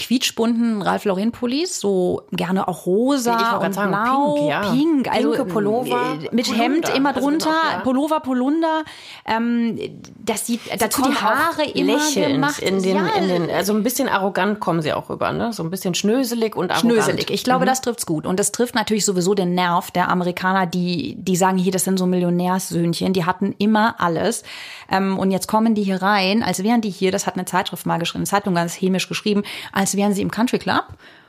[0.00, 4.72] quietschbunten Ralph Lauren Pullis, so gerne auch rosa Ich und sagen, blau, pink, ja.
[4.72, 6.64] pink, also Pinke Pullover, äh, mit Polunder.
[6.64, 7.80] Hemd immer Also drunter, auch, ja.
[7.80, 8.84] Pullover, Polunder.
[9.26, 9.78] Ähm,
[10.18, 12.58] das sieht dazu die Haare immer lächelnd gemacht.
[12.60, 15.52] in den, ja, in den, also ein bisschen arrogant kommen sie auch rüber, ne?
[15.52, 16.92] So ein bisschen schnöselig und arrogant.
[17.04, 17.30] Schnöselig.
[17.30, 18.26] Ich glaube, das trifft's gut.
[18.26, 21.98] Und das trifft natürlich sowieso den Nerv der Amerikaner, die, die sagen hier, das sind
[21.98, 24.42] so Millionärssöhnchen, die hatten immer alles.
[24.90, 27.86] Ähm, und jetzt kommen die hier rein, als wären die hier, das hat eine Zeitschrift
[27.86, 30.84] mal geschrieben, eine Zeitung ganz hämisch geschrieben, als wären sie im Country Club.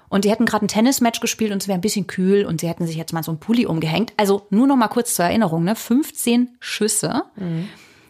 [0.09, 2.67] Und die hätten gerade ein Tennismatch gespielt und es wäre ein bisschen kühl und sie
[2.67, 4.11] hätten sich jetzt mal so einen Pulli umgehängt.
[4.17, 5.73] Also nur noch mal kurz zur Erinnerung, ne?
[5.75, 7.23] 15 Schüsse.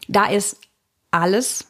[0.07, 0.57] Da ist
[1.11, 1.67] alles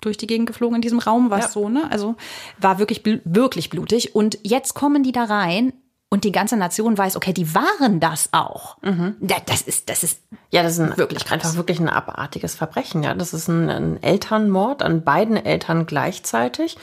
[0.00, 1.48] durch die Gegend geflogen in diesem Raum, was Ja.
[1.50, 1.90] so, ne?
[1.90, 2.14] Also
[2.58, 4.14] war wirklich, wirklich blutig.
[4.14, 5.72] Und jetzt kommen die da rein
[6.10, 8.76] und die ganze Nation weiß, okay, die waren das auch.
[8.82, 10.20] Da- Das ist, das ist
[10.52, 11.32] Ja, das ist ein, Wirklich krass.
[11.32, 13.02] einfach wirklich ein abartiges Verbrechen.
[13.02, 16.76] Ja, das ist ein, ein Elternmord an beiden Eltern gleichzeitig.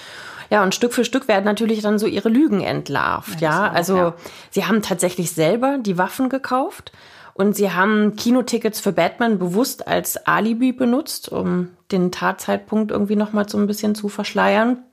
[0.50, 3.42] Ja, und Stück für Stück werden natürlich dann so ihre Lügen entlarvt.
[3.42, 4.14] Ja, also
[4.50, 6.92] sie haben tatsächlich selber die Waffen gekauft
[7.34, 13.32] und sie haben Kinotickets für Batman bewusst als Alibi benutzt, um den Tatzeitpunkt irgendwie noch
[13.32, 14.84] mal so ein bisschen zu verschleiern.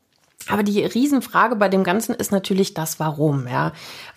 [0.49, 3.73] Aber die Riesenfrage bei dem Ganzen ist natürlich das Warum, ja.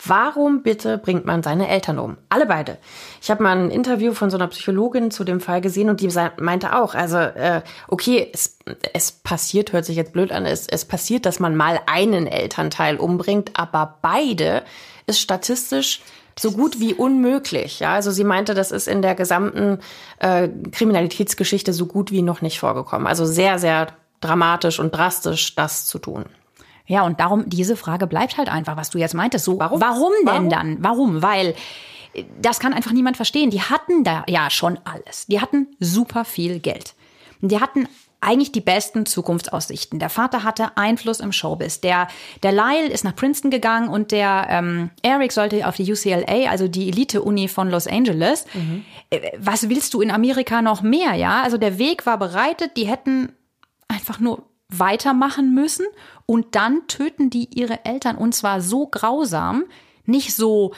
[0.05, 2.17] Warum bitte bringt man seine Eltern um?
[2.27, 2.77] Alle beide.
[3.21, 6.09] Ich habe mal ein Interview von so einer Psychologin zu dem Fall gesehen und die
[6.37, 8.57] meinte auch, also äh, okay, es,
[8.93, 12.97] es passiert, hört sich jetzt blöd an, es, es passiert, dass man mal einen Elternteil
[12.97, 14.63] umbringt, aber beide
[15.05, 16.01] ist statistisch
[16.37, 17.79] so gut wie unmöglich.
[17.79, 19.79] Ja, also sie meinte, das ist in der gesamten
[20.19, 23.07] äh, Kriminalitätsgeschichte so gut wie noch nicht vorgekommen.
[23.07, 23.87] Also sehr, sehr
[24.21, 26.25] dramatisch und drastisch, das zu tun.
[26.85, 29.45] Ja, und darum, diese Frage bleibt halt einfach, was du jetzt meintest.
[29.45, 29.81] So, Warum?
[29.81, 30.49] warum, denn Warum?
[30.49, 30.77] dann?
[30.79, 31.21] Warum?
[31.21, 31.53] Weil
[32.13, 33.49] äh, das kann einfach niemand verstehen.
[33.49, 35.27] Die hatten da ja schon alles.
[35.27, 36.93] Die hatten super viel Geld.
[37.41, 37.87] Die hatten
[38.19, 39.99] eigentlich die besten Zukunftsaussichten.
[39.99, 41.81] Der Vater hatte Einfluss im Showbiz.
[41.81, 42.07] Der,
[42.41, 46.67] der Lyle ist nach Princeton gegangen und der ähm, Eric sollte auf die UCLA, also
[46.67, 48.45] die Elite-Uni von Los Angeles.
[49.11, 51.43] Äh, Was willst du in Amerika noch mehr, ja?
[51.43, 53.33] Also der Weg war bereitet, die hätten
[53.87, 55.85] einfach nur weitermachen müssen
[56.25, 59.63] und dann töten die ihre Eltern und zwar so grausam,
[60.05, 60.73] nicht so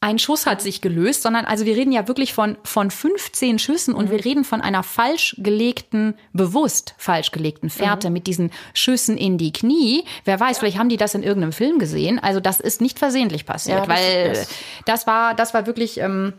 [0.00, 3.94] ein Schuss hat sich gelöst, sondern also wir reden ja wirklich von, von 15 Schüssen
[3.94, 9.38] und wir reden von einer falsch gelegten, bewusst falsch gelegten Fährte mit diesen Schüssen in
[9.38, 10.04] die Knie.
[10.26, 12.18] Wer weiß, vielleicht haben die das in irgendeinem Film gesehen.
[12.18, 14.48] Also das ist nicht versehentlich passiert, Ja, das- weil das-
[14.84, 16.34] das war, das war wirklich ähm,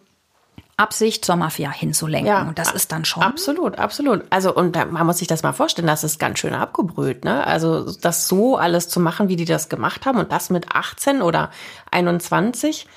[0.78, 2.48] Absicht zur Mafia hinzulenken.
[2.50, 3.24] und das ist dann schon.
[3.24, 4.24] Absolut, absolut.
[4.30, 7.48] Also, und da, man muss sich das mal vorstellen, das ist ganz schön abgebrüht, ne?
[7.48, 11.22] Also, das so alles zu machen, wie die das gemacht haben und das mit 18
[11.22, 11.50] oder
[11.92, 12.88] 21,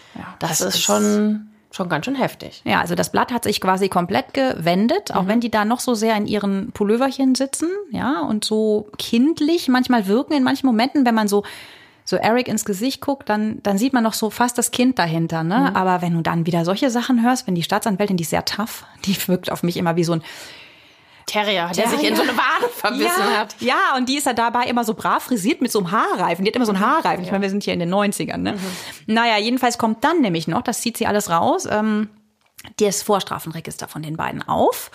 [0.41, 2.62] das, das ist, ist- schon, schon ganz schön heftig.
[2.64, 5.95] Ja, also das Blatt hat sich quasi komplett gewendet, auch wenn die da noch so
[5.95, 11.14] sehr in ihren Pulloverchen sitzen, ja, und so kindlich manchmal wirken in manchen Momenten, wenn
[11.14, 11.45] man so
[12.09, 15.42] so Eric ins Gesicht guckt, dann dann sieht man noch so fast das Kind dahinter,
[15.42, 15.77] ne?
[15.77, 18.87] Aber wenn du dann wieder solche Sachen hörst, wenn die Staatsanwältin, die ist sehr tough,
[19.05, 20.23] die wirkt auf mich immer wie so ein
[21.27, 23.57] Terrier, der sich in so eine Wade verbissen ja, hat.
[23.61, 26.42] Ja, und die ist ja dabei immer so brav frisiert mit so einem Haarreifen.
[26.42, 27.23] Die hat immer so einen Haarreifen.
[27.23, 28.55] Ich meine, wir sind hier in den 90ern, ne?
[29.07, 32.09] Naja, jedenfalls kommt dann nämlich noch, das zieht sie alles raus, ähm,
[32.79, 34.90] das Vorstrafenregister von den beiden auf.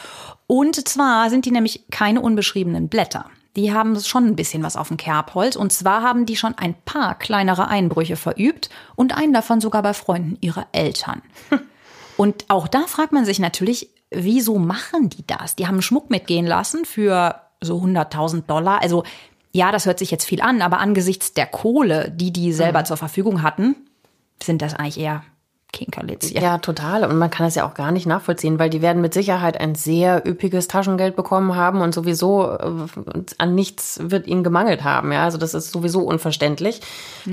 [0.47, 3.29] Und zwar sind die nämlich keine unbeschriebenen Blätter.
[3.55, 5.55] Die haben schon ein bisschen was auf dem Kerbholz.
[5.55, 9.93] Und zwar haben die schon ein paar kleinere Einbrüche verübt und einen davon sogar bei
[9.93, 11.21] Freunden ihrer Eltern.
[12.15, 15.55] Und auch da fragt man sich natürlich, wieso machen die das?
[15.55, 18.83] Die haben Schmuck mitgehen lassen für so 100.000 Dollar.
[18.83, 19.03] Also
[19.51, 22.97] ja, das hört sich jetzt viel an, aber angesichts der Kohle, die die selber zur
[22.97, 23.75] Verfügung hatten,
[24.41, 25.23] sind das eigentlich eher
[25.73, 26.41] Kinkerlitzchen.
[26.41, 27.03] Ja, total.
[27.03, 29.75] Und man kann das ja auch gar nicht nachvollziehen, weil die werden mit Sicherheit ein
[29.75, 32.69] sehr üppiges Taschengeld bekommen haben und sowieso äh,
[33.39, 35.11] an nichts wird ihnen gemangelt haben.
[35.11, 36.79] Ja, also das ist sowieso unverständlich.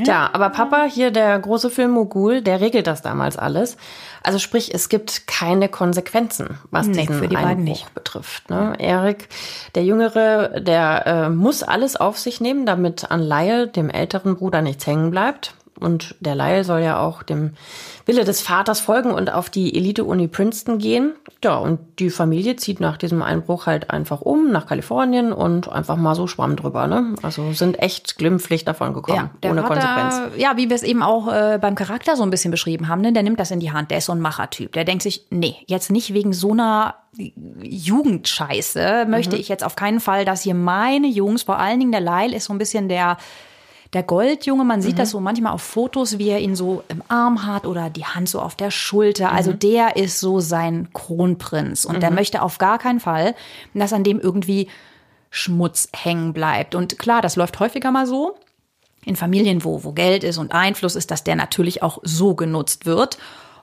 [0.04, 3.76] Tja, aber Papa, hier der große Filmmogul, der regelt das damals alles.
[4.22, 7.94] Also sprich, es gibt keine Konsequenzen, was Nee, diesen für die Einbruch nicht.
[7.94, 8.50] betrifft.
[8.50, 8.74] Ne?
[8.78, 9.28] Erik,
[9.74, 14.62] der Jüngere, der äh, muss alles auf sich nehmen, damit an Lyle, dem älteren Bruder,
[14.62, 15.54] nichts hängen bleibt.
[15.80, 17.54] Und der Lyle soll ja auch dem
[18.06, 21.14] Wille des Vaters folgen und auf die Elite-Uni Princeton gehen.
[21.44, 25.96] Ja, und die Familie zieht nach diesem Einbruch halt einfach um nach Kalifornien und einfach
[25.96, 26.86] mal so schwamm drüber.
[26.86, 27.14] Ne?
[27.22, 30.36] Also sind echt glimpflich davon gekommen, der ohne Vater, Konsequenz.
[30.36, 33.12] Ja, wie wir es eben auch äh, beim Charakter so ein bisschen beschrieben haben, ne?
[33.12, 34.72] der nimmt das in die Hand, der ist so ein Machertyp.
[34.72, 36.94] Der denkt sich, nee, jetzt nicht wegen so einer
[37.62, 42.00] Jugendscheiße möchte ich jetzt auf keinen Fall, dass hier meine Jungs, vor allen Dingen der
[42.00, 43.16] Lyle ist so ein bisschen der
[43.92, 47.44] der Goldjunge, man sieht das so manchmal auf Fotos, wie er ihn so im Arm
[47.44, 49.32] hat oder die Hand so auf der Schulter.
[49.32, 53.34] Also der ist so sein Kronprinz und der möchte auf gar keinen Fall,
[53.74, 54.68] dass an dem irgendwie
[55.30, 56.76] Schmutz hängen bleibt.
[56.76, 58.36] Und klar, das läuft häufiger mal so.
[59.04, 62.86] in Familien, wo, wo Geld ist und Einfluss ist, dass der natürlich auch so genutzt
[62.86, 63.18] wird.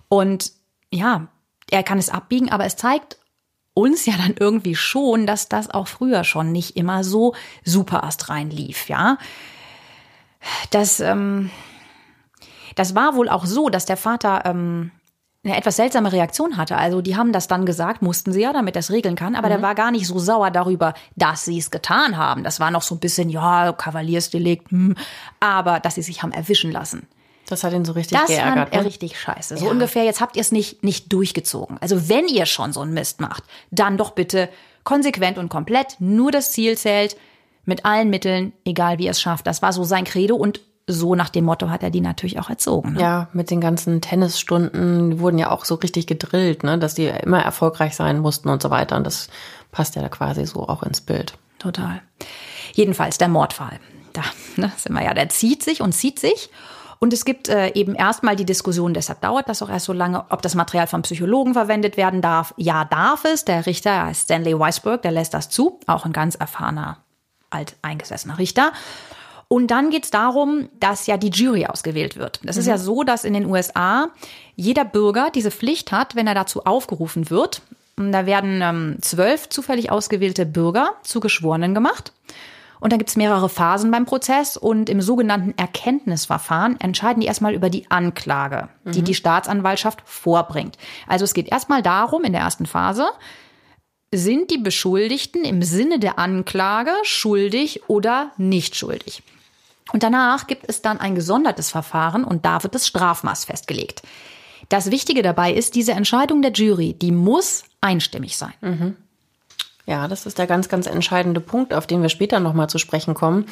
[0.09, 0.51] Und
[0.91, 1.27] ja,
[1.69, 3.17] er kann es abbiegen, aber es zeigt
[3.73, 8.49] uns ja dann irgendwie schon, dass das auch früher schon nicht immer so super astrein
[8.49, 9.17] lief, ja.
[10.71, 11.49] Das, ähm,
[12.75, 14.91] das war wohl auch so, dass der Vater ähm,
[15.43, 16.77] eine etwas seltsame Reaktion hatte.
[16.77, 19.61] Also die haben das dann gesagt, mussten sie ja, damit das regeln kann, aber der
[19.61, 22.43] war gar nicht so sauer darüber, dass sie es getan haben.
[22.43, 24.95] Das war noch so ein bisschen, ja, Kavaliersdelikt, hm,
[25.39, 27.07] aber dass sie sich haben erwischen lassen.
[27.49, 28.55] Das hat ihn so richtig Das geärgert.
[28.57, 28.87] fand er ne?
[28.87, 29.57] richtig scheiße.
[29.57, 29.71] So Ja.
[29.71, 31.77] ungefähr, jetzt habt ihr es nicht, nicht durchgezogen.
[31.79, 34.49] Also wenn ihr schon so einen Mist macht, dann doch bitte
[34.83, 37.15] konsequent und komplett, nur das Ziel zählt,
[37.67, 39.45] mit allen Mitteln, egal wie ihr es schafft.
[39.45, 42.49] Das war so sein Credo und so nach dem Motto hat er die natürlich auch
[42.49, 42.93] erzogen.
[42.93, 43.01] Ne?
[43.01, 47.07] Ja, mit den ganzen Tennisstunden die wurden ja auch so richtig gedrillt, ne, dass die
[47.07, 48.95] immer erfolgreich sein mussten und so weiter.
[48.95, 49.27] Und das
[49.71, 51.33] passt ja da quasi so auch ins Bild.
[51.59, 52.01] Total.
[52.73, 53.79] Jedenfalls der Mordfall.
[54.13, 54.21] Da
[54.55, 56.49] ne, sind wir ja, der zieht sich und zieht sich.
[56.99, 60.25] Und es gibt äh, eben erstmal die Diskussion, deshalb dauert das auch erst so lange,
[60.29, 62.53] ob das Material vom Psychologen verwendet werden darf.
[62.57, 63.45] Ja, darf es.
[63.45, 65.79] Der Richter er heißt Stanley Weisberg, der lässt das zu.
[65.85, 66.97] Auch ein ganz erfahrener,
[67.49, 68.71] alteingesessener Richter.
[69.49, 72.41] Und dann geht's darum, dass ja die Jury ausgewählt wird.
[72.43, 74.09] Das ist ja so, dass in den USA
[74.55, 77.61] jeder Bürger diese Pflicht hat, wenn er dazu aufgerufen wird.
[77.95, 82.11] Und da werden ähm, zwölf zufällig ausgewählte Bürger zu Geschworenen gemacht.
[82.79, 87.71] Und dann gibt's mehrere Phasen beim Prozess und im sogenannten Erkenntnisverfahren entscheiden die erstmal über
[87.71, 90.77] die Anklage, die die Staatsanwaltschaft vorbringt.
[91.07, 93.07] Also es geht erstmal darum, in der ersten Phase,
[94.11, 99.23] sind die Beschuldigten im Sinne der Anklage schuldig oder nicht schuldig?
[99.93, 104.01] Und danach gibt es dann ein gesondertes Verfahren und da wird das Strafmaß festgelegt.
[104.69, 108.53] Das Wichtige dabei ist, diese Entscheidung der Jury, die muss einstimmig sein.
[109.85, 113.13] Ja, das ist der ganz, ganz entscheidende Punkt, auf den wir später nochmal zu sprechen
[113.13, 113.45] kommen.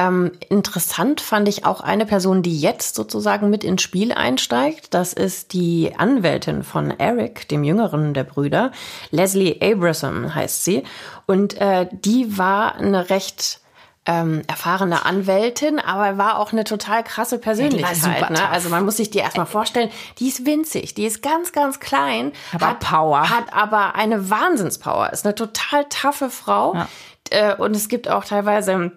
[0.00, 4.94] Ähm, interessant fand ich auch eine Person, die jetzt sozusagen mit ins Spiel einsteigt.
[4.94, 8.72] Das ist die Anwältin von Eric, dem jüngeren der Brüder.
[9.10, 10.84] Leslie Abraham heißt sie.
[11.26, 13.60] Und äh, die war eine recht
[14.06, 17.96] ähm, erfahrene Anwältin, aber war auch eine total krasse Persönlichkeit.
[17.96, 18.48] super ne?
[18.48, 22.32] Also man muss sich die erstmal vorstellen, die ist winzig, die ist ganz, ganz klein,
[22.54, 23.28] Aber hat Power.
[23.28, 26.74] hat aber eine Wahnsinnspower, ist eine total taffe Frau.
[26.74, 26.88] Ja.
[27.28, 28.92] Äh, und es gibt auch teilweise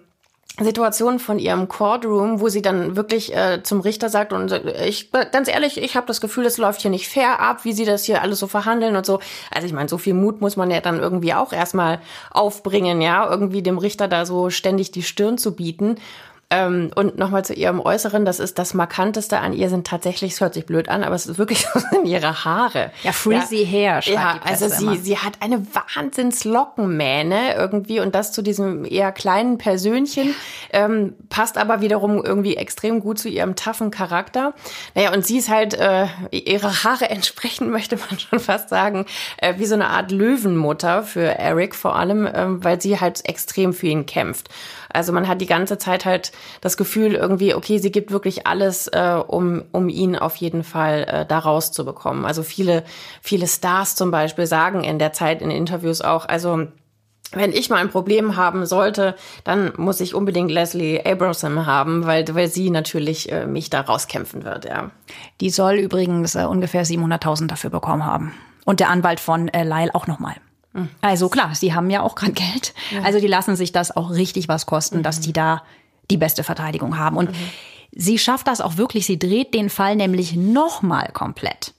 [0.60, 4.52] Situationen von ihrem Courtroom, wo sie dann wirklich äh, zum Richter sagt und
[4.86, 7.84] ich ganz ehrlich, ich habe das Gefühl, es läuft hier nicht fair ab, wie sie
[7.84, 9.18] das hier alles so verhandeln und so.
[9.52, 13.28] Also ich meine, so viel Mut muss man ja dann irgendwie auch erstmal aufbringen, ja,
[13.28, 15.96] irgendwie dem Richter da so ständig die Stirn zu bieten.
[16.50, 20.40] Ähm, und nochmal zu ihrem Äußeren, das ist das Markanteste an ihr sind tatsächlich, es
[20.40, 22.90] hört sich blöd an, aber es ist wirklich so sind ihre Haare.
[23.02, 24.96] Ja, frizzy hair, schreibt Ja, also sie, immer.
[24.96, 30.34] sie hat eine Wahnsinnslockenmähne irgendwie und das zu diesem eher kleinen Persönchen,
[30.72, 34.54] ähm, passt aber wiederum irgendwie extrem gut zu ihrem taffen Charakter.
[34.94, 39.06] Naja, und sie ist halt, äh, ihre Haare entsprechen, möchte man schon fast sagen,
[39.38, 43.72] äh, wie so eine Art Löwenmutter für Eric vor allem, ähm, weil sie halt extrem
[43.72, 44.48] für ihn kämpft.
[44.94, 48.86] Also man hat die ganze Zeit halt das Gefühl irgendwie, okay, sie gibt wirklich alles,
[48.88, 52.24] äh, um, um ihn auf jeden Fall äh, da rauszubekommen.
[52.24, 52.84] Also viele,
[53.20, 56.66] viele Stars zum Beispiel sagen in der Zeit in Interviews auch, also
[57.32, 62.24] wenn ich mal ein Problem haben sollte, dann muss ich unbedingt Leslie Abraham haben, weil,
[62.34, 64.90] weil sie natürlich äh, mich da rauskämpfen wird, ja.
[65.40, 68.32] Die soll übrigens äh, ungefähr 700.000 dafür bekommen haben.
[68.64, 70.36] Und der Anwalt von äh, Lyle auch nochmal.
[71.00, 72.74] Also klar, sie haben ja auch gerade Geld.
[73.02, 75.62] Also die lassen sich das auch richtig was kosten, dass die da
[76.10, 77.16] die beste Verteidigung haben.
[77.16, 77.30] Und
[77.92, 79.06] sie schafft das auch wirklich.
[79.06, 81.72] Sie dreht den Fall nämlich nochmal komplett.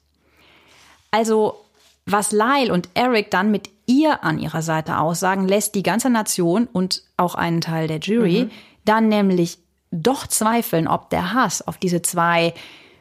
[1.12, 1.62] Also
[2.05, 6.67] was Lyle und Eric dann mit ihr an ihrer Seite aussagen, lässt die ganze Nation
[6.71, 8.49] und auch einen Teil der Jury
[8.86, 9.58] dann nämlich
[9.91, 12.53] doch zweifeln, ob der Hass auf diese zwei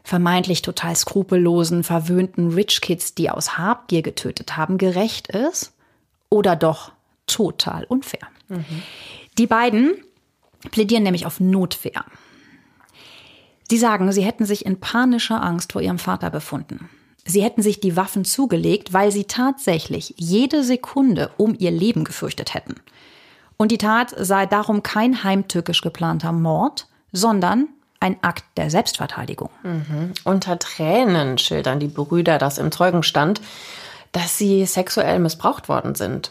[0.02, 5.73] vermeintlich total skrupellosen, verwöhnten Rich Kids, die aus Habgier getötet haben, gerecht ist
[6.34, 6.90] oder doch
[7.26, 8.26] total unfair.
[9.38, 9.94] Die beiden
[10.72, 12.04] plädieren nämlich auf Notwehr.
[13.70, 16.90] Sie sagen, sie hätten sich in panischer Angst vor ihrem Vater befunden.
[17.24, 22.52] Sie hätten sich die Waffen zugelegt, weil sie tatsächlich jede Sekunde um ihr Leben gefürchtet
[22.52, 22.74] hätten.
[23.56, 27.68] Und die Tat sei darum kein heimtückisch geplanter Mord, sondern
[28.00, 29.50] ein Akt der Selbstverteidigung.
[30.24, 33.40] Unter Tränen schildern die Brüder das im Zeugenstand,
[34.14, 36.30] dass sie sexuell missbraucht worden sind.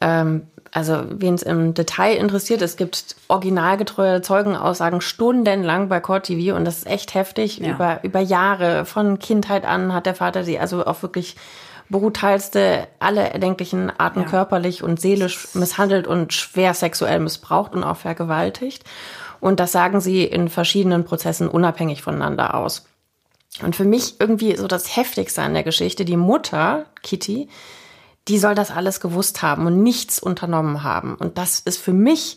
[0.00, 6.54] Ähm, also, wen es im Detail interessiert, es gibt originalgetreue Zeugenaussagen stundenlang bei Court TV
[6.54, 7.58] und das ist echt heftig.
[7.58, 7.70] Ja.
[7.70, 11.36] Über, über Jahre, von Kindheit an hat der Vater sie also auf wirklich
[11.88, 14.26] brutalste, alle erdenklichen Arten Ja.
[14.26, 18.84] körperlich und seelisch misshandelt und schwer sexuell missbraucht und auch vergewaltigt.
[19.40, 22.87] Und das sagen sie in verschiedenen Prozessen unabhängig voneinander aus.
[23.62, 27.48] Und für mich irgendwie so das Heftigste an der Geschichte, die Mutter, Kitty,
[28.28, 31.14] die soll das alles gewusst haben und nichts unternommen haben.
[31.14, 32.36] Und das ist für mich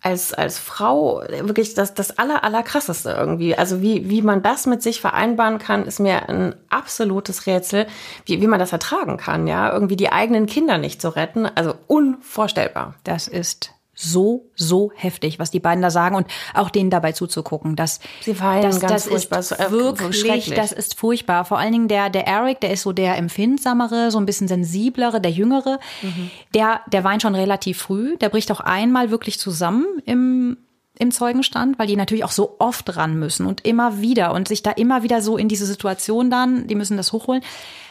[0.00, 3.56] als, als Frau wirklich das, das aller, aller krasseste irgendwie.
[3.56, 7.86] Also wie, wie man das mit sich vereinbaren kann, ist mir ein absolutes Rätsel,
[8.24, 9.72] wie, wie man das ertragen kann, ja.
[9.72, 11.46] Irgendwie die eigenen Kinder nicht zu retten.
[11.46, 12.94] Also unvorstellbar.
[13.02, 17.74] Das ist so, so heftig, was die beiden da sagen und auch denen dabei zuzugucken.
[17.74, 21.44] Das, Sie weinen das, ganz das furchtbar, ist so, äh, wirklich, das ist furchtbar.
[21.44, 25.20] Vor allen Dingen der, der Eric, der ist so der empfindsamere, so ein bisschen sensiblere,
[25.20, 25.80] der jüngere.
[26.02, 26.30] Mhm.
[26.54, 28.16] Der, der weint schon relativ früh.
[28.18, 30.58] Der bricht auch einmal wirklich zusammen im,
[30.96, 34.62] im Zeugenstand, weil die natürlich auch so oft ran müssen und immer wieder und sich
[34.62, 37.42] da immer wieder so in diese Situation dann, die müssen das hochholen.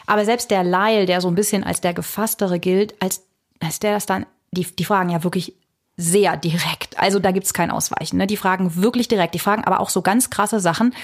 [0.06, 3.24] Aber selbst der Lyle, der so ein bisschen als der Gefasstere gilt, als,
[3.60, 5.54] als der das dann, die, die fragen ja wirklich
[6.00, 6.96] sehr direkt.
[6.98, 8.16] Also da gibt's kein Ausweichen.
[8.18, 8.26] Ne?
[8.28, 9.34] Die fragen wirklich direkt.
[9.34, 10.94] Die fragen aber auch so ganz krasse Sachen.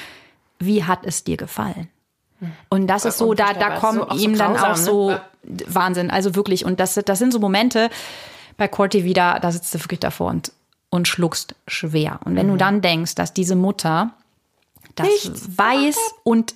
[0.60, 1.88] Wie hat es dir gefallen?
[2.68, 5.20] Und das ist so, da, da kommen So- auch so ihm dann auch so ne?
[5.66, 6.10] Wahnsinn.
[6.10, 6.64] Also wirklich.
[6.64, 7.90] Und das, das sind so Momente
[8.56, 10.52] bei Corti wieder, da sitzt du wirklich davor und,
[10.90, 12.20] und schluckst schwer.
[12.24, 14.10] Und wenn du dann denkst, dass diese Mutter
[14.94, 15.08] das
[15.56, 16.54] weiß und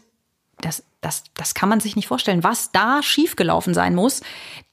[0.60, 4.20] das, das, das kann man sich nicht vorstellen, was da schiefgelaufen sein muss,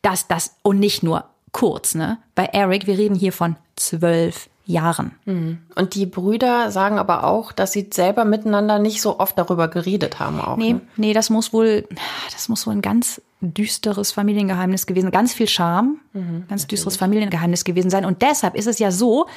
[0.04, 1.26] dass das, und nicht nur
[1.56, 2.18] kurz, ne?
[2.36, 5.12] Bei Eric, wir reden hier von zwölf Jahren.
[5.26, 10.20] Und die Brüder sagen aber auch, dass sie selber miteinander nicht so oft darüber geredet
[10.20, 10.58] haben auch.
[10.58, 10.82] Nee, Ne?
[10.98, 11.88] nee, das muss wohl,
[12.34, 16.02] das muss wohl ein ganz düsteres Familiengeheimnis gewesen, ganz viel Scham,
[16.50, 18.04] ganz düsteres Familiengeheimnis gewesen sein.
[18.04, 19.28] Und deshalb ist es ja so,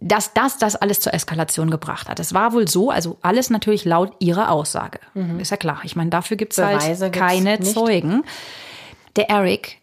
[0.00, 2.20] dass das das alles zur Eskalation gebracht hat.
[2.20, 4.98] Es war wohl so, also alles natürlich laut ihrer Aussage.
[5.38, 5.80] Ist ja klar.
[5.84, 7.60] Ich meine, dafür gibt's Beweise halt keine.
[7.60, 8.24] Zeugen.
[9.16, 9.78] Der Eric,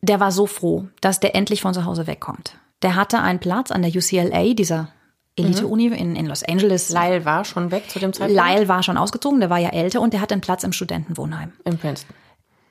[0.00, 2.56] der war so froh, dass der endlich von zu Hause wegkommt.
[2.82, 4.88] Der hatte einen Platz an der UCLA, dieser
[5.36, 6.90] Elite-Uni in, in Los Angeles.
[6.90, 8.40] Lyle war schon weg zu dem Zeitpunkt.
[8.40, 11.52] Lyle war schon ausgezogen, der war ja älter und der hatte einen Platz im Studentenwohnheim.
[11.64, 12.14] In Princeton.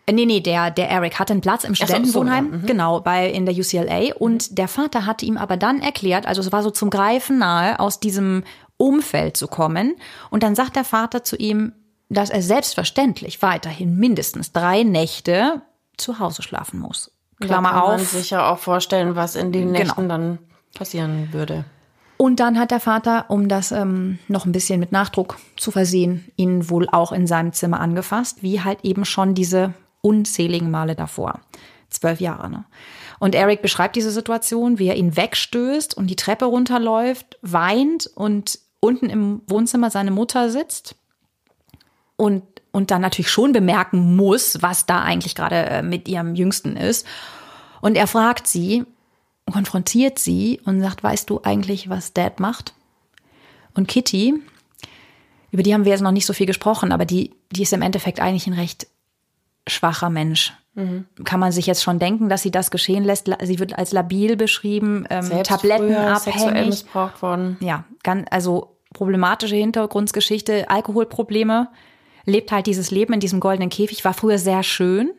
[0.05, 3.01] Äh, Nee, nee, der, der Eric hatte einen Platz im so, Studentenwohnheim, so, ja, genau,
[3.01, 4.13] bei, in der UCLA.
[4.15, 7.79] Und der Vater hatte ihm aber dann erklärt, also es war so zum Greifen nahe,
[7.79, 8.43] aus diesem
[8.77, 9.95] Umfeld zu kommen.
[10.29, 11.73] Und dann sagt der Vater zu ihm,
[12.09, 15.61] dass er selbstverständlich weiterhin mindestens drei Nächte
[15.97, 17.11] zu Hause schlafen muss.
[17.39, 18.07] Klammer da kann man auf.
[18.07, 19.79] sich ja auch vorstellen, was in den Genau.
[19.79, 20.39] Nächten dann
[20.75, 21.65] passieren würde.
[22.17, 26.31] Und dann hat der Vater, um das ähm, noch ein bisschen mit Nachdruck zu versehen,
[26.37, 31.41] ihn wohl auch in seinem Zimmer angefasst, wie halt eben schon diese unzähligen Male davor.
[31.89, 32.65] Zwölf Jahre, ne?
[33.19, 38.59] Und Eric beschreibt diese Situation, wie er ihn wegstößt und die Treppe runterläuft, weint und
[38.81, 40.95] unten im Wohnzimmer seine Mutter sitzt
[42.17, 42.43] und,
[42.75, 47.07] und dann natürlich schon bemerken muss, was da eigentlich gerade äh, mit ihrem Jüngsten ist.
[47.79, 48.83] Und er fragt sie,
[49.49, 52.73] konfrontiert sie und sagt, weißt du eigentlich, was Dad macht?
[53.75, 54.33] Und Kitty,
[55.51, 57.81] über die haben wir jetzt noch nicht so viel gesprochen, aber die, die ist im
[57.81, 58.87] Endeffekt eigentlich ein recht
[59.67, 60.53] schwacher Mensch.
[61.23, 63.31] Kann man sich jetzt schon denken, dass sie das geschehen lässt?
[63.43, 66.65] Sie wird als labil beschrieben, ähm, Selbst tablettenabhängig.
[66.65, 67.55] missbraucht worden.
[67.61, 71.69] Ja, ganz, also problematische Hintergrundgeschichte, Alkoholprobleme,
[72.25, 75.11] lebt halt dieses Leben in diesem goldenen Käfig, war früher sehr schön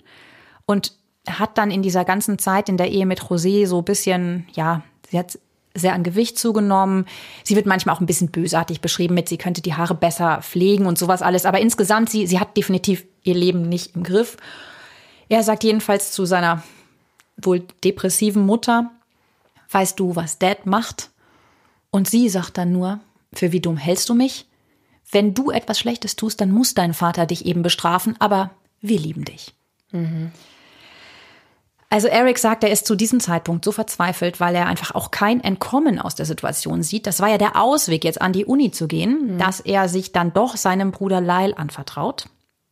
[0.66, 0.92] und
[1.28, 4.82] hat dann in dieser ganzen Zeit in der Ehe mit José so ein bisschen, ja,
[5.10, 5.38] sie hat
[5.74, 7.06] sehr an Gewicht zugenommen.
[7.44, 10.86] Sie wird manchmal auch ein bisschen bösartig beschrieben mit, sie könnte die Haare besser pflegen
[10.86, 11.44] und sowas alles.
[11.44, 14.36] Aber insgesamt, sie, sie hat definitiv ihr Leben nicht im Griff.
[15.28, 16.62] Er sagt jedenfalls zu seiner
[17.36, 18.90] wohl depressiven Mutter,
[19.70, 21.10] weißt du, was Dad macht?
[21.90, 23.00] Und sie sagt dann nur,
[23.32, 24.46] für wie dumm hältst du mich?
[25.10, 28.50] Wenn du etwas Schlechtes tust, dann muss dein Vater dich eben bestrafen, aber
[28.80, 29.54] wir lieben dich.
[31.88, 35.40] Also Eric sagt, er ist zu diesem Zeitpunkt so verzweifelt, weil er einfach auch kein
[35.40, 37.06] Entkommen aus der Situation sieht.
[37.06, 40.32] Das war ja der Ausweg, jetzt an die Uni zu gehen, dass er sich dann
[40.32, 42.28] doch seinem Bruder Lyle anvertraut.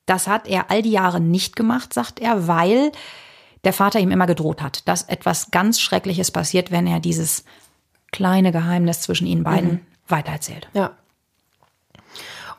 [0.07, 2.91] Das hat er all die Jahre nicht gemacht, sagt er, weil
[3.63, 7.45] der Vater ihm immer gedroht hat, dass etwas ganz Schreckliches passiert, wenn er dieses
[8.13, 10.69] kleine Geheimnis zwischen ihnen beiden weitererzählt.
[10.75, 10.93] Ja.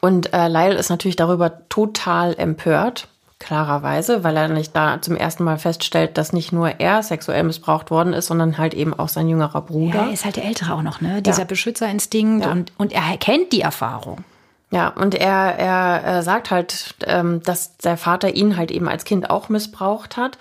[0.02, 3.08] Und äh, Lyle ist natürlich darüber total empört,
[3.40, 7.92] klarerweise, weil er nicht da zum ersten Mal feststellt, dass nicht nur er sexuell missbraucht
[7.92, 9.96] worden ist, sondern halt eben auch sein jüngerer Bruder.
[10.00, 11.22] Ja, er ist halt der Ältere auch noch, ne?
[11.22, 11.46] Dieser Ja.
[11.46, 12.52] Beschützerinstinkt Ja.
[12.52, 14.24] und, und er kennt die Erfahrung.
[14.72, 19.06] Ja, und er, er äh, sagt halt, ähm, dass der Vater ihn halt eben als
[19.06, 20.38] Kind auch missbraucht hat.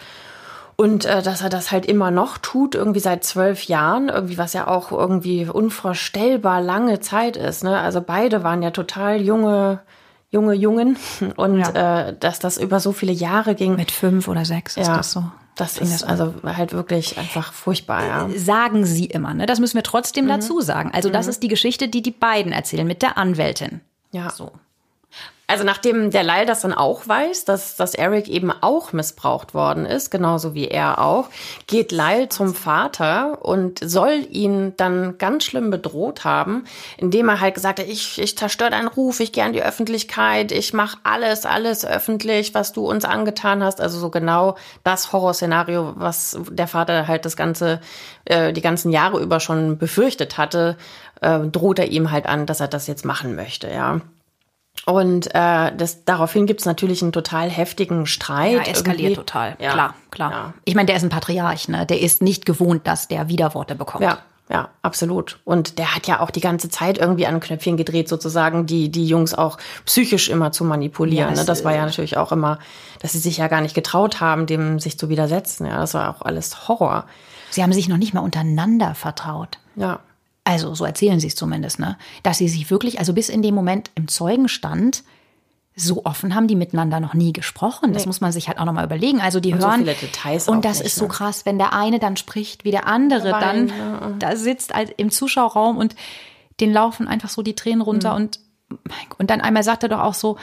[0.76, 4.52] Und äh, dass er das halt immer noch tut, irgendwie seit zwölf Jahren, irgendwie, was
[4.54, 7.62] ja auch irgendwie unvorstellbar lange Zeit ist.
[7.64, 7.78] Ne?
[7.78, 9.80] Also beide waren ja total junge,
[10.30, 10.96] junge Jungen.
[11.36, 12.08] Und Ja.
[12.08, 13.76] äh, dass das über so viele Jahre ging.
[13.76, 14.96] Mit fünf oder sechs ist Ja.
[14.96, 15.24] das so.
[15.56, 18.28] Das ist also halt wirklich einfach furchtbar, ja.
[18.36, 19.46] Sagen sie immer, ne?
[19.46, 19.84] Das müssen wir Mhm.
[19.84, 20.90] trotzdem dazu sagen.
[20.92, 23.80] Also das ist die Geschichte, die die beiden erzählen mit der Anwältin.
[24.10, 24.30] Ja.
[24.30, 24.50] So.
[25.46, 29.84] Also nachdem der Lyle das dann auch weiß, dass, dass Eric eben auch missbraucht worden
[29.84, 31.28] ist, genauso wie er auch,
[31.66, 36.64] geht Lyle zum Vater und soll ihn dann ganz schlimm bedroht haben,
[36.96, 40.50] indem er halt gesagt hat, ich, ich zerstöre deinen Ruf, ich gehe an die Öffentlichkeit,
[40.50, 43.82] ich mache alles, alles öffentlich, was du uns angetan hast.
[43.82, 47.80] Also so genau das Horrorszenario, was der Vater halt das ganze,
[48.24, 50.78] äh, die ganzen Jahre über schon befürchtet hatte,
[51.20, 54.00] äh, droht er ihm halt an, dass er das jetzt machen möchte, ja.
[54.86, 58.66] Und äh, das, daraufhin gibt's natürlich einen total heftigen Streit.
[58.66, 59.14] Ja, eskaliert irgendwie.
[59.14, 59.56] total.
[59.58, 60.30] Ja, Klar, klar.
[60.30, 60.54] Ja.
[60.64, 61.86] Ich meine, der ist ein Patriarch, ne?
[61.86, 64.04] Der ist nicht gewohnt, dass der Widerworte bekommt.
[64.04, 64.18] Ja,
[64.50, 65.38] ja, absolut.
[65.44, 69.06] Und der hat ja auch die ganze Zeit irgendwie an Knöpfchen gedreht, sozusagen, die, die
[69.06, 69.56] Jungs auch
[69.86, 71.30] psychisch immer zu manipulieren.
[71.30, 71.46] Ja, ne?
[71.46, 72.58] Das war ja natürlich auch immer,
[73.00, 75.66] dass sie sich ja gar nicht getraut haben, dem sich zu widersetzen.
[75.66, 77.06] Ja, das war auch alles Horror.
[77.50, 79.58] Sie haben sich noch nicht mal untereinander vertraut.
[79.76, 80.00] Ja.
[80.44, 81.96] Also, so erzählen sie es zumindest, ne?
[82.22, 85.02] Dass sie sich wirklich, also bis in dem Moment im Zeugenstand,
[85.76, 87.92] so offen haben die miteinander noch nie gesprochen.
[87.94, 89.20] Das muss man sich halt auch nochmal überlegen.
[89.20, 89.84] Also die Und so hören.
[89.84, 91.10] Details und das nicht, ist so ne?
[91.10, 95.10] krass, wenn der eine dann spricht, wie der andere Weinen, dann da sitzt als im
[95.10, 95.96] Zuschauerraum und
[96.60, 98.16] den laufen einfach so die Tränen runter Mhm.
[98.16, 98.40] und
[99.18, 100.36] und dann einmal sagt er doch auch so,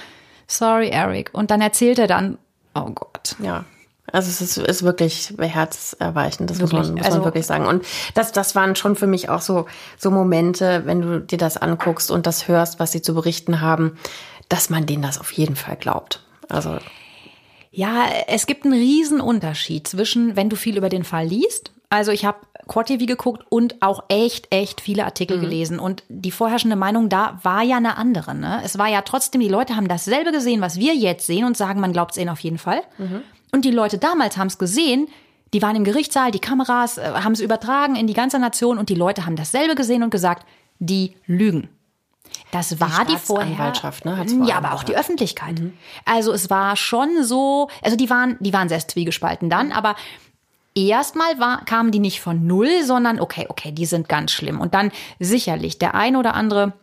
[0.47, 1.29] sorry, Eric.
[1.33, 2.37] Und dann erzählt er dann,
[2.75, 3.35] oh Gott.
[3.41, 3.65] Ja.
[4.11, 6.87] Also es ist, ist wirklich herzerweichend, das muss, Wirklich.
[6.89, 7.65] man, muss Also- man wirklich sagen.
[7.65, 11.57] Und das, das waren schon für mich auch so, so Momente, wenn du dir das
[11.57, 13.97] anguckst und das hörst, was sie zu berichten haben,
[14.49, 16.23] dass man denen das auf jeden Fall glaubt.
[16.49, 16.77] Also
[17.71, 21.71] Ja, es gibt einen riesen Unterschied zwischen, wenn du viel über den Fall liest.
[21.89, 25.79] Also ich habe Quad TV geguckt und auch echt, echt viele Artikel gelesen.
[25.79, 28.33] Und die vorherrschende Meinung da war ja eine andere.
[28.35, 28.61] Ne?
[28.63, 31.79] Es war ja trotzdem, die Leute haben dasselbe gesehen, was wir jetzt sehen und sagen,
[31.79, 32.81] man glaubt es ihnen auf jeden Fall.
[33.51, 35.07] Und die Leute damals haben es gesehen,
[35.53, 38.89] die waren im Gerichtssaal, die Kameras äh, haben es übertragen in die ganze Nation und
[38.89, 40.45] die Leute haben dasselbe gesehen und gesagt,
[40.79, 41.69] die lügen.
[42.51, 43.47] Das war die, vorher.
[43.47, 44.95] Staatsanwaltschaft, ne, hat's vor ja, aber auch die.
[44.95, 45.61] Öffentlichkeit.
[46.05, 49.95] Also es war schon so, also die waren, die waren sehr zwiegespalten dann, aber
[50.75, 54.59] erstmal war, kamen die nicht von null, sondern okay, okay, die sind ganz schlimm.
[54.59, 56.73] Und dann sicherlich der ein oder andere,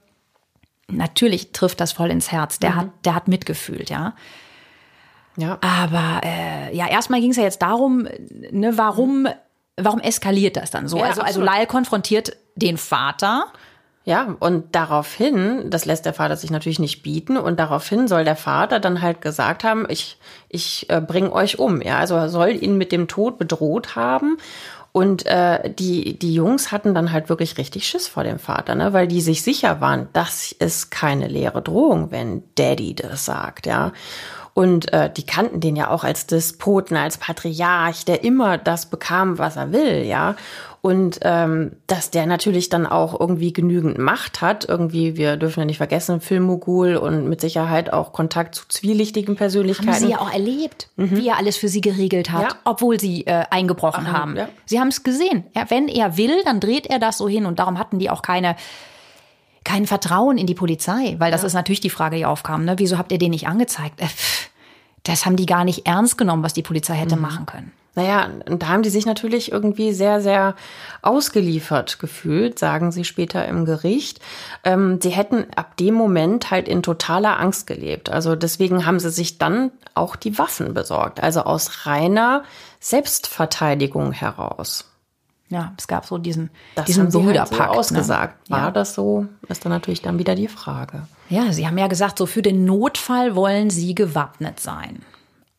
[0.88, 2.58] natürlich trifft das voll ins Herz.
[2.58, 4.14] Der hat, der hat mitgefühlt, ja.
[5.38, 8.08] Ja, Aber äh, ja, erstmal ging es ja jetzt darum,
[8.50, 9.28] ne, warum,
[9.76, 10.98] warum eskaliert das dann so?
[10.98, 11.40] Ja, also, also.
[11.40, 13.46] Lyle konfrontiert den Vater.
[14.04, 18.36] Ja, und daraufhin, das lässt der Vater sich natürlich nicht bieten, und daraufhin soll der
[18.36, 20.18] Vater dann halt gesagt haben, ich,
[20.48, 21.82] ich äh, bringe euch um.
[21.82, 24.38] Ja, also er soll ihn mit dem Tod bedroht haben.
[24.90, 28.92] Und äh, die, die Jungs hatten dann halt wirklich richtig Schiss vor dem Vater, ne?
[28.92, 33.92] weil die sich sicher waren, das ist keine leere Drohung, wenn Daddy das sagt, ja.
[34.58, 39.38] Und äh, die kannten den ja auch als Despoten, als Patriarch, der immer das bekam,
[39.38, 40.34] was er will, ja.
[40.82, 45.64] Und ähm, dass der natürlich dann auch irgendwie genügend Macht hat, irgendwie, wir dürfen ja
[45.64, 49.92] nicht vergessen, Filmmogul und mit Sicherheit auch Kontakt zu zwielichtigen Persönlichkeiten.
[49.92, 52.48] Haben sie ja auch erlebt, wie er alles für sie geregelt hat, Ja.
[52.64, 54.34] obwohl sie äh, eingebrochen Ach, haben.
[54.36, 54.48] ja.
[54.66, 55.44] Sie haben es gesehen.
[55.54, 58.22] Er, wenn er will, dann dreht er das so hin und darum hatten die auch
[58.22, 58.56] keine
[59.64, 62.64] kein Vertrauen in die Polizei, weil das ist natürlich die Frage, die aufkam.
[62.64, 62.74] Ne?
[62.78, 64.00] Wieso habt ihr den nicht angezeigt?
[64.00, 64.06] Äh,
[65.04, 67.22] das haben die gar nicht ernst genommen, was die Polizei hätte Mhm.
[67.22, 67.72] machen können.
[67.94, 70.54] Naja, und da haben die sich natürlich irgendwie sehr, sehr
[71.02, 74.20] ausgeliefert gefühlt, sagen sie später im Gericht.
[74.62, 78.08] Ähm, sie hätten ab dem Moment halt in totaler Angst gelebt.
[78.08, 81.20] Also deswegen haben sie sich dann auch die Waffen besorgt.
[81.20, 82.44] Also aus reiner
[82.78, 84.84] Selbstverteidigung heraus.
[85.48, 87.72] Ja, es gab so diesen, Das diesen sie halt so Brüderpakt.
[87.72, 87.78] ne?
[87.78, 88.50] ausgesagt.
[88.50, 88.70] War Ja.
[88.70, 89.26] das so?
[89.48, 91.02] Ist dann natürlich dann wieder die Frage.
[91.30, 95.02] Ja, Sie haben ja gesagt, so für den Notfall wollen Sie gewappnet sein.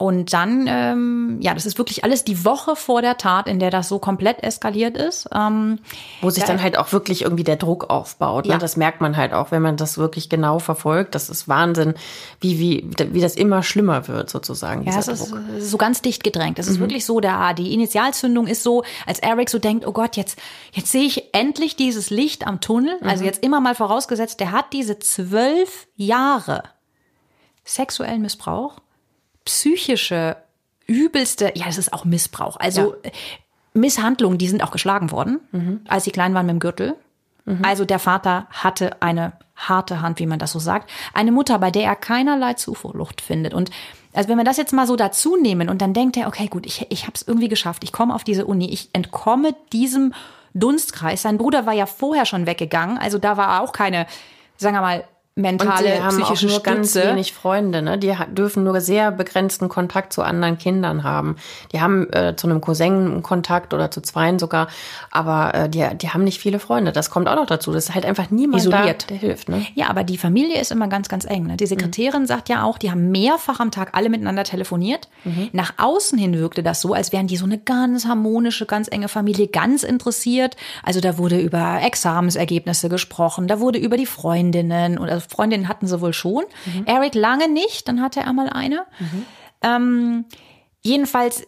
[0.02, 3.70] Und dann, ähm, ja, das ist wirklich alles die Woche vor der Tat, in der
[3.70, 5.28] das so komplett eskaliert ist.
[5.36, 5.80] Ähm,
[6.22, 8.46] Wo sich dann halt auch wirklich irgendwie der Druck aufbaut.
[8.46, 8.54] Ne?
[8.54, 8.58] Ja.
[8.60, 11.16] Das merkt man halt auch, wenn man das wirklich genau verfolgt.
[11.16, 11.96] Das ist Wahnsinn,
[12.40, 14.86] wie, wie, wie das immer schlimmer wird, sozusagen.
[14.86, 16.60] ja, es ist so ganz dicht gedrängt.
[16.60, 20.16] Es ist wirklich so, da die Initialzündung ist so, als Eric so denkt, oh Gott,
[20.16, 20.40] jetzt,
[20.72, 22.96] jetzt sehe ich endlich dieses Licht am Tunnel.
[23.02, 26.64] Also jetzt immer mal vorausgesetzt, der hat diese zwölf Jahre
[27.66, 28.78] sexuellen Missbrauch,
[29.50, 30.38] psychische,
[30.86, 32.58] übelste, ja, es ist auch Missbrauch.
[32.58, 33.12] Also äh,
[33.74, 35.40] Misshandlungen, die sind auch geschlagen worden,
[35.88, 36.96] als sie klein waren mit dem Gürtel.
[37.64, 40.88] Also der Vater hatte eine harte Hand, wie man das so sagt.
[41.16, 43.56] Eine Mutter, bei der er keinerlei Zuflucht findet.
[43.56, 43.72] Und
[44.14, 46.68] also wenn wir das jetzt mal so dazu nehmen und dann denkt er, okay, gut,
[46.68, 47.84] ich, ich habe es irgendwie geschafft.
[47.84, 48.70] Ich komme auf diese Uni.
[48.72, 50.14] Ich entkomme diesem
[50.54, 51.24] Dunstkreis.
[51.24, 53.00] Sein Bruder war ja vorher schon weggegangen.
[53.00, 54.06] Also da war auch keine,
[54.58, 55.04] sagen wir mal,
[55.40, 57.10] mentale, die haben psychische auch nur ganz Stütze.
[57.10, 57.98] wenig Freunde, ne?
[57.98, 61.38] Die dürfen nur sehr begrenzten Kontakt zu anderen Kindern haben.
[61.72, 64.68] Die haben äh, zu einem Cousin Kontakt oder zu zweien sogar,
[65.12, 66.92] aber äh, die, die haben nicht viele Freunde.
[66.92, 67.72] Das kommt auch noch dazu.
[67.72, 69.04] Das ist halt einfach niemand Isoliert.
[69.04, 69.66] da, der hilft, ne?
[69.76, 71.48] Ja, aber die Familie ist immer ganz, ganz eng.
[71.48, 71.58] Ne?
[71.58, 75.08] Die Sekretärin sagt ja auch, die haben mehrfach am Tag alle miteinander telefoniert.
[75.52, 79.08] Nach außen hin wirkte das so, als wären die so eine ganz harmonische, ganz enge
[79.08, 80.56] Familie, ganz interessiert.
[80.84, 85.88] Also da wurde über Examensergebnisse gesprochen, da wurde über die Freundinnen und also Freundinnen hatten
[85.88, 86.44] sie wohl schon.
[86.86, 88.86] Eric lange nicht, dann hatte er mal eine.
[89.62, 90.26] Ähm,
[90.82, 91.44] jedenfalls,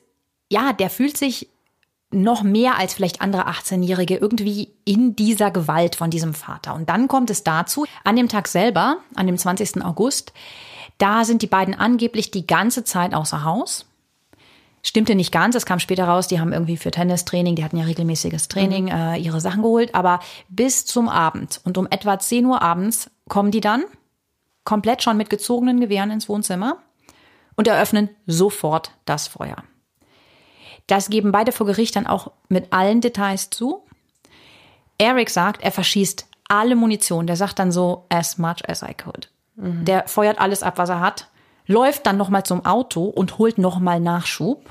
[0.49, 1.49] ja, der fühlt sich
[2.11, 6.75] noch mehr als vielleicht andere 18-Jährige irgendwie in dieser Gewalt von diesem Vater.
[6.75, 9.83] Und dann kommt es dazu, an dem Tag selber, an dem 20.
[9.83, 10.33] August,
[10.97, 13.85] da sind die beiden angeblich die ganze Zeit außer Haus.
[14.83, 17.85] Stimmte nicht ganz, es kam später raus, die haben irgendwie für Tennistraining, die hatten ja
[17.85, 20.19] regelmäßiges Training, äh, ihre Sachen geholt, aber
[20.49, 23.83] bis zum Abend und um etwa 10 Uhr abends kommen die dann
[24.63, 26.77] komplett schon mit gezogenen Gewehren ins Wohnzimmer
[27.55, 29.57] und eröffnen sofort das Feuer.
[30.87, 33.83] Das geben beide vor Gericht dann auch mit allen Details zu.
[34.97, 37.27] Eric sagt, er verschießt alle Munition.
[37.27, 39.29] Der sagt dann so, as much as I could.
[39.85, 41.27] Der feuert alles ab, was er hat,
[41.67, 44.69] läuft dann nochmal zum Auto und holt nochmal Nachschub.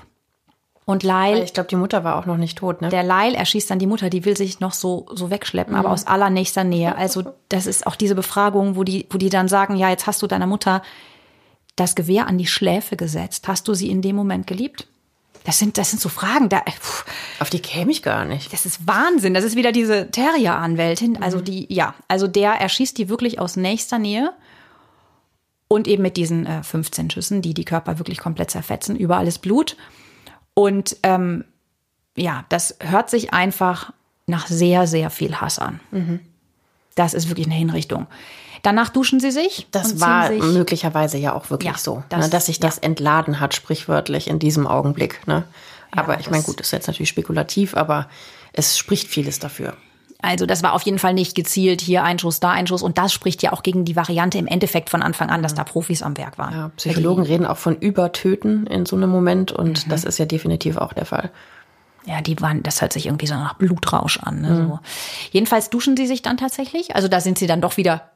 [0.84, 2.88] Und Lyle, Ich glaube, die Mutter war auch noch nicht tot, ne?
[2.88, 6.06] der Lyle erschießt dann die Mutter, die will sich noch so, so wegschleppen, aber aus
[6.06, 6.94] allernächster Nähe.
[6.98, 10.20] Also das ist auch diese Befragung, wo die, wo die dann sagen, ja, jetzt hast
[10.20, 10.82] du deiner Mutter
[11.76, 13.46] das Gewehr an die Schläfe gesetzt.
[13.46, 14.88] Hast du sie in dem Moment geliebt?
[15.44, 17.04] Das sind, das sind so Fragen, da, pff,
[17.38, 18.52] Auf die käme ich gar nicht.
[18.52, 19.32] das ist Wahnsinn.
[19.32, 21.22] Das ist wieder diese Terrier-Anwältin.
[21.22, 24.32] Also die, ja, also der erschießt die wirklich aus nächster Nähe.
[25.72, 28.96] Und eben mit diesen äh, 15 Schüssen, die die Körper wirklich komplett zerfetzen.
[28.96, 29.76] Überall ist Blut.
[30.52, 31.44] Und ähm,
[32.16, 33.92] ja, das hört sich einfach
[34.26, 35.78] nach sehr, sehr viel Hass an.
[36.96, 38.08] Das ist wirklich eine Hinrichtung.
[38.62, 39.68] Danach duschen sie sich.
[39.70, 43.38] Das war sich, möglicherweise ja auch wirklich Ja, so, das- ne, dass sich das entladen
[43.38, 45.24] hat, sprichwörtlich in diesem Augenblick.
[45.28, 45.44] Ne?
[45.92, 48.08] Aber ich meine, gut, das ist jetzt natürlich spekulativ, aber
[48.52, 49.76] es spricht vieles dafür.
[50.22, 52.82] Also das war auf jeden Fall nicht gezielt, hier ein Schuss, da ein Schuss.
[52.82, 55.64] Und das spricht ja auch gegen die Variante im Endeffekt von Anfang an, dass da
[55.64, 56.52] Profis am Werk waren.
[56.54, 59.90] Ja, Psychologen reden auch von Übertöten in so einem Moment und Mhm.
[59.90, 61.30] das ist ja definitiv auch der Fall.
[62.06, 64.40] Ja, die waren, das hört sich irgendwie so nach Blutrausch an.
[64.40, 64.56] Ne?
[64.56, 64.80] So.
[65.32, 66.94] Jedenfalls duschen sie sich dann tatsächlich.
[66.96, 68.10] Also da sind sie dann doch wieder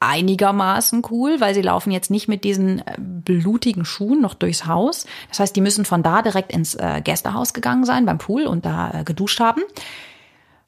[0.00, 5.06] einigermaßen cool, weil sie laufen jetzt nicht mit diesen äh, blutigen Schuhen noch durchs Haus.
[5.28, 8.64] Das heißt, die müssen von da direkt ins äh, Gästehaus gegangen sein, beim Pool und
[8.64, 9.62] da äh, geduscht haben.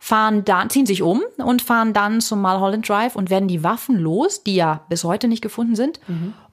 [0.02, 3.98] Fahren dann, ziehen sich um und fahren dann zum Mulholland Drive und werden die Waffen
[3.98, 6.00] los, die ja bis heute nicht gefunden sind.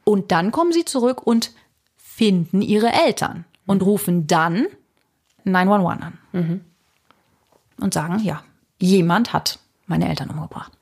[0.03, 1.53] Und dann kommen sie zurück und
[1.95, 4.67] finden ihre Eltern und rufen dann
[5.45, 6.17] 911 an.
[7.79, 8.43] Und sagen, ja,
[8.79, 10.73] jemand hat meine Eltern umgebracht.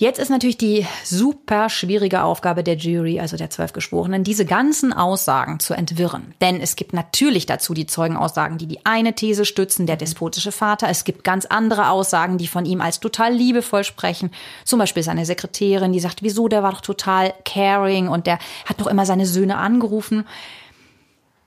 [0.00, 4.92] Jetzt ist natürlich die super schwierige Aufgabe der Jury, also der zwölf Geschworenen, diese ganzen
[4.92, 6.34] Aussagen zu entwirren.
[6.40, 10.88] Denn es gibt natürlich dazu die Zeugenaussagen, die die eine These stützen, der despotische Vater.
[10.88, 14.30] Es gibt ganz andere Aussagen, die von ihm als total liebevoll sprechen.
[14.64, 18.80] Zum Beispiel seine Sekretärin, die sagt, wieso, der war doch total caring und der hat
[18.80, 20.28] doch immer seine Söhne angerufen.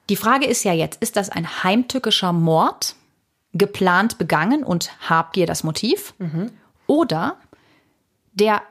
[0.10, 2.96] Die Frage ist ja jetzt, ist das ein heimtückischer Mord,
[3.54, 6.14] geplant begangen und Habgier das Motiv?
[6.88, 7.38] Oder
[8.32, 8.62] der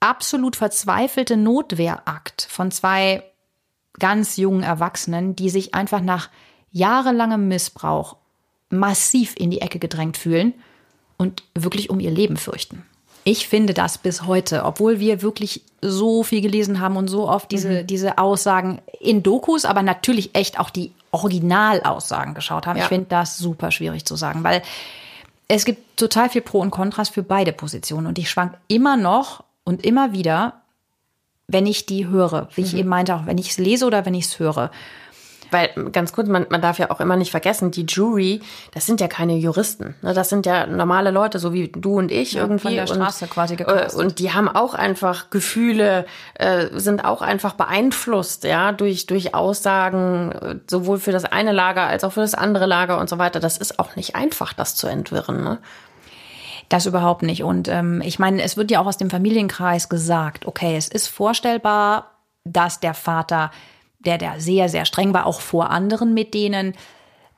[0.00, 3.24] absolut verzweifelte Notwehrakt von zwei
[3.98, 6.30] ganz jungen Erwachsenen, die sich einfach nach
[6.70, 8.16] jahrelangem Missbrauch
[8.70, 10.54] massiv in die Ecke gedrängt fühlen
[11.16, 12.84] und wirklich um ihr Leben fürchten.
[13.24, 17.50] Ich finde das bis heute, obwohl wir wirklich so viel gelesen haben und so oft
[17.50, 22.78] diese, diese Aussagen in Dokus, aber natürlich echt auch die Originalaussagen geschaut haben.
[22.78, 22.84] Ja.
[22.84, 24.62] Ich finde das super schwierig zu sagen, weil
[25.48, 29.44] es gibt total viel Pro und Kontras für beide Positionen und ich schwank immer noch
[29.64, 30.60] und immer wieder,
[31.46, 34.14] wenn ich die höre, wie ich eben meinte, auch wenn ich es lese oder wenn
[34.14, 34.70] ich es höre.
[35.50, 38.40] Weil ganz kurz, man, man darf ja auch immer nicht vergessen, die Jury,
[38.74, 39.94] das sind ja keine Juristen.
[40.02, 40.14] Ne?
[40.14, 42.62] Das sind ja normale Leute, so wie du und ich irgendwie.
[42.62, 44.00] von der Straße und, quasi äh, gecastet.
[44.00, 50.32] Und die haben auch einfach Gefühle, äh, sind auch einfach beeinflusst, ja, durch, durch Aussagen,
[50.32, 53.40] äh, sowohl für das eine Lager als auch für das andere Lager und so weiter.
[53.40, 55.42] Das ist auch nicht einfach, das zu entwirren.
[55.42, 55.58] Ne?
[56.68, 57.42] Das überhaupt nicht.
[57.42, 61.08] Und ähm, ich meine, es wird ja auch aus dem Familienkreis gesagt, okay, es ist
[61.08, 63.50] vorstellbar, dass der Vater,
[64.08, 66.72] der der sehr, sehr streng war, auch vor anderen mit denen,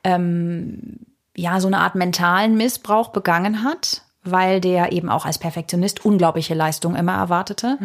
[0.04, 1.00] ähm,
[1.36, 6.54] ja, so eine Art mentalen Missbrauch begangen hat, weil der eben auch als Perfektionist unglaubliche
[6.54, 7.76] Leistungen immer erwartete.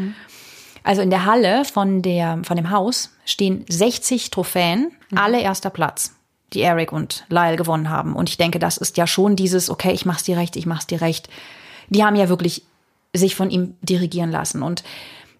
[0.83, 6.13] Also in der Halle von, der, von dem Haus stehen 60 Trophäen, alle erster Platz,
[6.53, 8.15] die Eric und Lyle gewonnen haben.
[8.15, 10.85] Und ich denke, das ist ja schon dieses, okay, ich mach's dir recht, ich mach's
[10.85, 11.27] dir recht.
[11.89, 12.63] Die haben ja wirklich
[13.13, 14.61] sich von ihm dirigieren lassen.
[14.61, 14.83] Und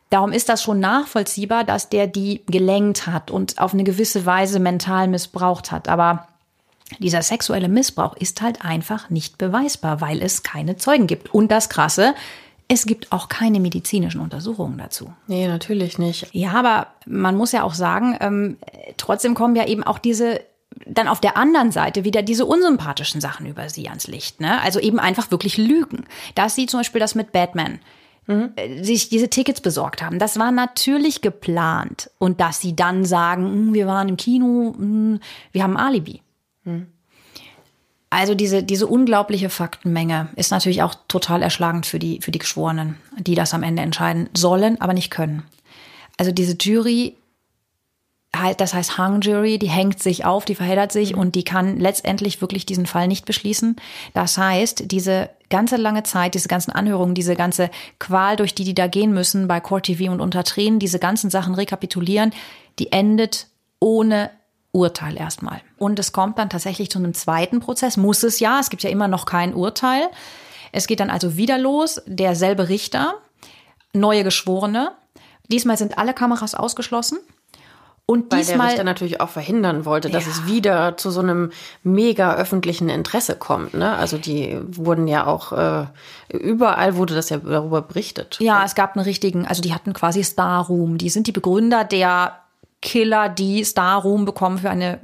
[0.10, 4.60] darum ist das schon nachvollziehbar, dass der die gelenkt hat und auf eine gewisse Weise
[4.60, 5.88] mental missbraucht hat.
[5.88, 6.28] Aber
[7.00, 11.34] dieser sexuelle Missbrauch ist halt einfach nicht beweisbar, weil es keine Zeugen gibt.
[11.34, 12.14] Und das Krasse,
[12.68, 15.14] es gibt auch keine medizinischen Untersuchungen dazu.
[15.28, 16.28] Nee, natürlich nicht.
[16.32, 18.58] Ja, aber man muss ja auch sagen, ähm,
[18.98, 20.42] trotzdem kommen ja eben auch diese
[20.86, 24.42] dann auf der anderen Seite wieder diese unsympathischen Sachen über sie ans Licht.
[24.42, 24.62] Ne?
[24.62, 26.06] Also eben einfach wirklich Lügen.
[26.36, 27.80] Dass sie zum Beispiel das mit Batman
[28.28, 28.52] mhm.
[28.82, 30.20] sich diese Tickets besorgt haben.
[30.20, 32.10] Das war natürlich geplant.
[32.18, 35.20] Und dass sie dann sagen, hm, wir waren im Kino, hm,
[35.52, 36.22] wir haben ein Alibi.
[38.10, 42.98] Also diese, diese unglaubliche Faktenmenge ist natürlich auch total erschlagend für die, für die Geschworenen,
[43.18, 45.44] die das am Ende entscheiden sollen, aber nicht können.
[46.18, 47.18] Also diese Jury
[48.58, 51.20] das heißt Hung Jury, die hängt sich auf, die verheddert sich mhm.
[51.20, 53.76] und die kann letztendlich wirklich diesen Fall nicht beschließen.
[54.14, 57.70] Das heißt, diese ganze lange Zeit, diese ganzen Anhörungen, diese ganze
[58.00, 61.30] Qual, durch die die da gehen müssen bei Court TV und unter Tränen, diese ganzen
[61.30, 62.34] Sachen rekapitulieren,
[62.80, 63.48] die endet
[63.80, 64.32] ohne
[64.72, 65.62] Urteil erstmal.
[65.78, 68.90] Und es kommt dann tatsächlich zu einem zweiten Prozess, muss es ja, es gibt ja
[68.90, 70.10] immer noch kein Urteil.
[70.72, 73.16] Es geht dann also wieder los, derselbe Richter,
[73.94, 74.92] neue Geschworene.
[75.48, 77.20] Diesmal sind alle Kameras ausgeschlossen.
[78.08, 80.32] Und Weil diesmal, der Richter natürlich auch verhindern wollte, dass Ja.
[80.32, 81.52] es wieder zu so einem
[81.82, 83.74] mega öffentlichen Interesse kommt.
[83.74, 83.96] Ne?
[83.96, 85.86] Also die wurden ja auch, äh,
[86.30, 88.38] überall wurde das ja darüber berichtet.
[88.40, 91.00] Ja, es gab einen richtigen, also die hatten quasi Star Room.
[91.00, 92.34] Die sind die Begründer der
[92.82, 95.00] Killer, die Star Room bekommen für eine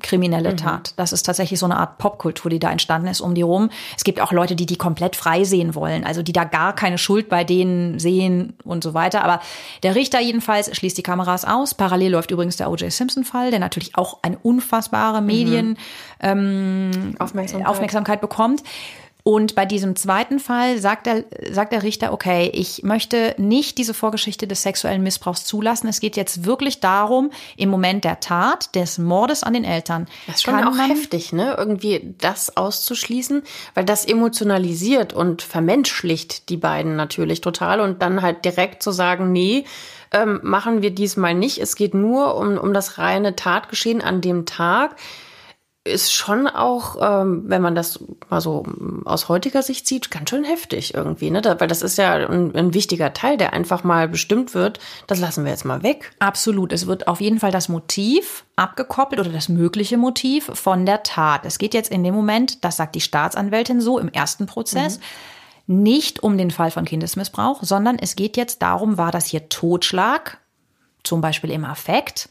[0.00, 0.94] kriminelle Tat.
[0.96, 3.70] Das ist tatsächlich so eine Art Popkultur, die da entstanden ist um die rum.
[3.96, 6.96] Es gibt auch Leute, die die komplett frei sehen wollen, also die da gar keine
[6.96, 9.24] Schuld bei denen sehen und so weiter.
[9.24, 9.40] Aber
[9.82, 11.74] der Richter jedenfalls schließt die Kameras aus.
[11.74, 12.92] Parallel läuft übrigens der O.J.
[12.92, 15.76] Simpson-Fall, der natürlich auch eine unfassbare Medien
[16.20, 17.66] Aufmerksamkeit.
[17.66, 18.62] Aufmerksamkeit bekommt.
[19.26, 23.94] Und bei diesem zweiten Fall sagt der, sagt der Richter, okay, ich möchte nicht diese
[23.94, 25.88] Vorgeschichte des sexuellen Missbrauchs zulassen.
[25.88, 30.36] Es geht jetzt wirklich darum, im Moment der Tat, des Mordes an den Eltern, Das
[30.36, 31.54] ist schon kann auch heftig, ne?
[31.56, 38.44] Irgendwie das auszuschließen, weil das emotionalisiert und vermenschlicht die beiden natürlich total und dann halt
[38.44, 39.64] direkt zu sagen, nee,
[40.12, 41.56] ähm, machen wir diesmal nicht.
[41.56, 44.96] Es geht nur um, um das reine Tatgeschehen an dem Tag.
[45.86, 48.64] Ist schon auch, ähm, wenn man das mal so
[49.04, 51.42] aus heutiger Sicht sieht, ganz schön heftig irgendwie, ne?
[51.42, 54.80] Da, weil das ist ja ein, ein wichtiger Teil, der einfach mal bestimmt wird.
[55.06, 56.12] Das lassen wir jetzt mal weg.
[56.20, 56.72] Absolut.
[56.72, 61.44] Es wird auf jeden Fall das Motiv abgekoppelt oder das mögliche Motiv von der Tat.
[61.44, 65.00] Es geht jetzt in dem Moment, das sagt die Staatsanwältin so im ersten Prozess,
[65.66, 70.38] nicht um den Fall von Kindesmissbrauch, sondern es geht jetzt darum, war das hier Totschlag,
[71.02, 72.30] zum Beispiel im Affekt,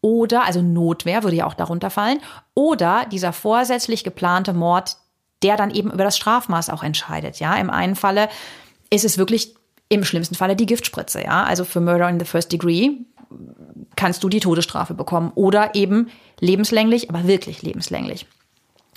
[0.00, 2.20] oder, also Notwehr würde ja auch darunter fallen,
[2.54, 4.96] oder dieser vorsätzlich geplante Mord,
[5.42, 7.40] der dann eben über das Strafmaß auch entscheidet.
[7.40, 8.28] Ja, im einen Falle
[8.90, 9.54] ist es wirklich
[9.88, 11.22] im schlimmsten Falle die Giftspritze.
[11.22, 12.92] Ja, also für Murder in the First Degree
[13.96, 18.26] kannst du die Todesstrafe bekommen oder eben lebenslänglich, aber wirklich lebenslänglich.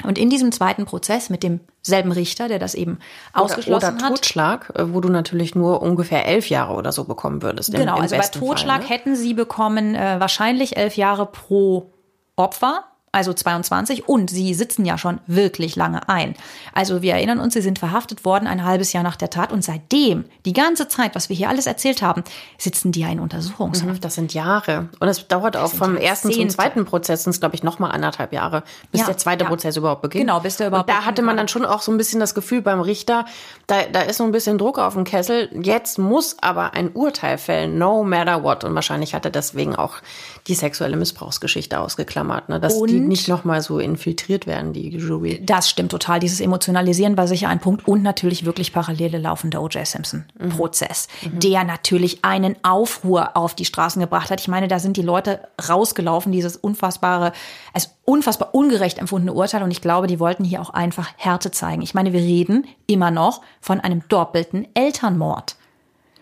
[0.04, 1.44] Und in diesem zweiten Prozess mit
[1.86, 3.00] demselben Richter, der das eben
[3.34, 7.42] ausgeschlossen oder hat, Totschlag, äh, wo du natürlich nur ungefähr elf Jahre oder so bekommen
[7.42, 7.74] würdest.
[7.74, 8.96] im- Genau, im also bei Totschlag Fall, ne?
[8.96, 11.92] hätten sie bekommen äh, wahrscheinlich elf Jahre pro
[12.36, 16.34] Opfer, also 22, und sie sitzen ja schon wirklich lange ein.
[16.74, 19.64] Also wir erinnern uns, sie sind verhaftet worden ein halbes Jahr nach der Tat und
[19.64, 22.24] seitdem, die ganze Zeit, was wir hier alles erzählt haben,
[22.58, 24.04] sitzen die ja in Untersuchungshaft.
[24.04, 24.90] Das sind Jahre.
[25.00, 27.92] Und es dauert auch sind vom ersten zum zweiten Prozess, sind es, glaube ich, nochmal
[27.92, 29.50] anderthalb Jahre, bis Ja, der zweite ja.
[29.50, 30.26] Prozess überhaupt beginnt.
[30.26, 32.34] Genau, bis der überhaupt Und da hatte man dann schon auch so ein bisschen das
[32.34, 33.26] Gefühl beim Richter,
[33.68, 35.50] da, da ist so ein bisschen Druck auf dem Kessel.
[35.62, 38.64] Jetzt muss aber ein Urteil fällen, no matter what.
[38.64, 39.98] Und wahrscheinlich hat er deswegen auch
[40.48, 42.60] die sexuelle Missbrauchsgeschichte ausgeklammert, ne?
[42.60, 45.42] dass die Und- nicht nochmal so infiltriert werden, die Jury.
[45.46, 46.20] Das stimmt total.
[46.20, 49.88] Dieses Emotionalisieren war sicher ein Punkt und natürlich wirklich parallele laufende O.J.
[49.88, 54.42] Simpson-Prozess, der natürlich einen Aufruhr auf die Straßen gebracht hat.
[54.42, 55.40] Ich meine, da sind die Leute
[55.70, 57.32] rausgelaufen, dieses unfassbare,
[57.74, 59.64] also unfassbar ungerecht empfundene Urteil.
[59.64, 61.82] Und ich glaube, die wollten hier auch einfach Härte zeigen.
[61.82, 65.56] Ich meine, wir reden immer noch von einem doppelten Elternmord.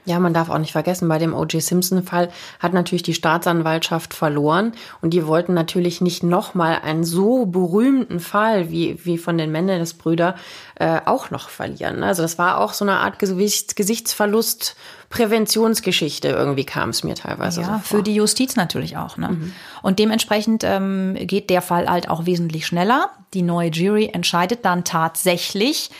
[0.06, 1.62] Ja, man darf auch nicht vergessen, bei dem O.J.
[1.62, 2.30] Simpson-Fall
[2.60, 4.72] hat natürlich die Staatsanwaltschaft verloren
[5.02, 10.36] und die wollten natürlich nicht nochmal einen so berühmten Fall wie, wie von den Menendez-Brüder
[10.76, 12.02] äh, auch noch verlieren.
[12.02, 14.76] Also das war auch so eine Art Gesichts Gesichtsverlust,
[15.10, 17.98] Präventionsgeschichte irgendwie kam es mir teilweise so Ja, vor.
[17.98, 19.18] für die Justiz natürlich auch.
[19.18, 19.52] Ne?
[19.82, 23.10] Und dementsprechend ähm, geht der Fall halt auch wesentlich schneller.
[23.34, 25.92] Die neue Jury entscheidet dann tatsächlich,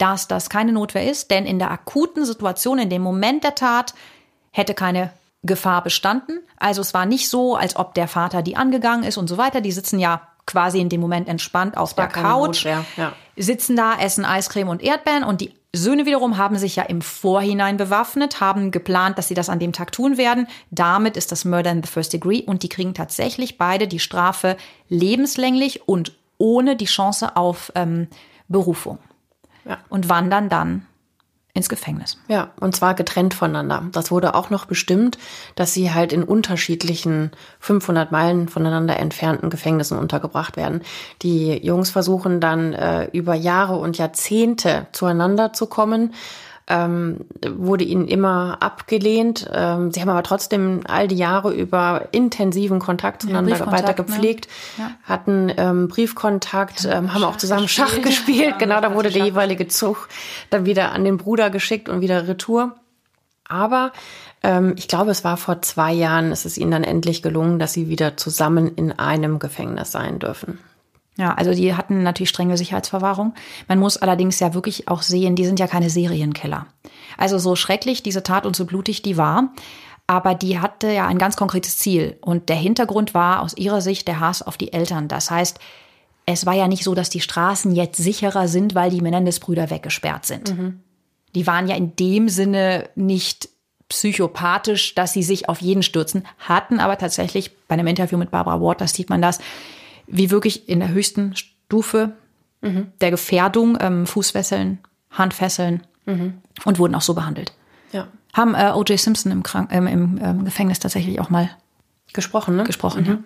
[0.00, 3.94] dass das keine Notwehr ist, denn in der akuten Situation, in dem Moment der Tat,
[4.50, 6.40] hätte keine Gefahr bestanden.
[6.58, 9.60] Also es war nicht so, als ob der Vater die angegangen ist und so weiter.
[9.60, 13.12] Die sitzen ja quasi in dem Moment entspannt auf der Couch, Notwehr, ja.
[13.36, 17.76] sitzen da, essen Eiscreme und Erdbeeren und die Söhne wiederum haben sich ja im Vorhinein
[17.76, 20.48] bewaffnet, haben geplant, dass sie das an dem Tag tun werden.
[20.72, 24.56] Damit ist das Murder in the First Degree und die kriegen tatsächlich beide die Strafe
[24.88, 28.08] lebenslänglich und ohne die Chance auf ähm,
[28.48, 28.98] Berufung.
[29.64, 29.78] Ja.
[29.88, 30.86] Und wandern dann
[31.52, 32.16] ins Gefängnis.
[32.28, 33.82] Ja, und zwar getrennt voneinander.
[33.92, 35.18] Das wurde auch noch bestimmt,
[35.56, 40.82] dass sie halt in unterschiedlichen 500 Meilen voneinander entfernten Gefängnissen untergebracht werden.
[41.22, 46.14] Die Jungs versuchen dann äh, über Jahre und Jahrzehnte zueinander zu kommen.
[46.72, 49.50] Ähm, wurde ihnen immer abgelehnt.
[49.52, 54.48] Ähm, sie haben aber trotzdem all die Jahre über intensiven Kontakt zueinander Briefkontakt, weiter gepflegt,
[54.78, 54.84] ne?
[54.84, 54.90] Ja.
[55.02, 58.54] hatten ähm, Briefkontakt, ähm, haben auch zusammen Schach gespielt.
[58.60, 60.08] Genau, da wurde der jeweilige Zug
[60.50, 62.76] dann wieder an den Bruder geschickt und wieder retour.
[63.48, 63.92] Aber
[64.42, 67.72] ähm, ich glaube, es war vor zwei Jahren, ist es ihnen dann endlich gelungen, dass
[67.72, 70.58] sie wieder zusammen in einem Gefängnis sein dürfen.
[71.20, 73.34] Ja, also die hatten natürlich strenge Sicherheitsverwahrung.
[73.68, 76.66] Man muss allerdings ja wirklich auch sehen, die sind ja keine Serienkiller.
[77.18, 79.52] Also so schrecklich diese Tat und so blutig die war,
[80.06, 82.16] aber die hatte ja ein ganz konkretes Ziel.
[82.22, 85.08] Und der Hintergrund war aus ihrer Sicht der Hass auf die Eltern.
[85.08, 85.58] Das heißt,
[86.24, 90.24] es war ja nicht so, dass die Straßen jetzt sicherer sind, weil die Menendez-Brüder weggesperrt
[90.24, 90.48] sind.
[91.34, 93.50] Die waren ja in dem Sinne nicht
[93.90, 98.58] psychopathisch, dass sie sich auf jeden stürzen, hatten aber tatsächlich bei einem Interview mit Barbara
[98.60, 99.38] Ward, das sieht man das,
[100.10, 102.12] wie wirklich in der höchsten Stufe
[102.62, 104.80] der Gefährdung ähm, Fußfesseln,
[105.10, 105.82] Handfesseln
[106.64, 107.54] und wurden auch so behandelt.
[107.92, 108.08] Ja.
[108.32, 108.98] Haben äh, O.J.
[108.98, 111.50] Simpson im, Krank ähm, im ähm, Gefängnis tatsächlich auch mal
[112.12, 112.64] Gesprochen, ne?
[112.64, 113.24] gesprochen.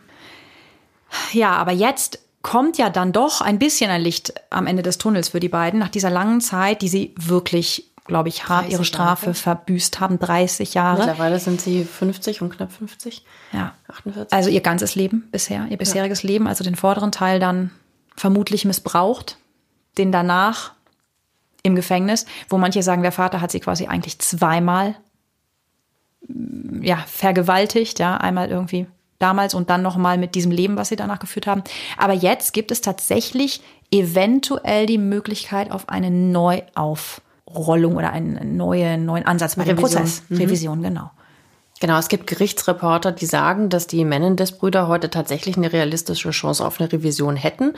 [1.33, 1.49] Ja.
[1.49, 5.31] ja, aber jetzt kommt ja dann doch ein bisschen ein Licht am Ende des Tunnels
[5.31, 8.85] für die beiden, nach dieser langen Zeit, die sie wirklich, glaube ich, hart 30 ihre
[8.85, 9.35] Strafe Jahre.
[9.35, 10.99] verbüßt haben, 30 Jahre.
[10.99, 13.25] Mittlerweile sind sie 50 und knapp 50.
[13.53, 13.75] Ja.
[13.89, 14.33] 48.
[14.33, 17.71] Also ihr ganzes Leben bisher, ihr bisheriges Leben, also den vorderen Teil dann
[18.17, 19.39] vermutlich missbraucht,
[19.97, 20.73] den danach
[21.63, 24.95] im Gefängnis, wo manche sagen, der Vater hat sie quasi eigentlich zweimal
[26.29, 28.87] mm, ja, vergewaltigt, ja, einmal irgendwie
[29.19, 31.65] damals und dann nochmal mit diesem Leben, was sie danach geführt haben.
[31.97, 36.11] Aber jetzt gibt es tatsächlich eventuell die Möglichkeit auf eine
[37.55, 40.03] Neuaufrollung oder einen neuen, neuen Ansatz bei dem Revision.
[40.03, 40.23] Prozess.
[40.31, 41.11] Revision, genau.
[41.81, 46.81] Genau, es gibt Gerichtsreporter, die sagen, dass die Menendez-Brüder heute tatsächlich eine realistische Chance auf
[46.81, 47.75] eine Revision hätten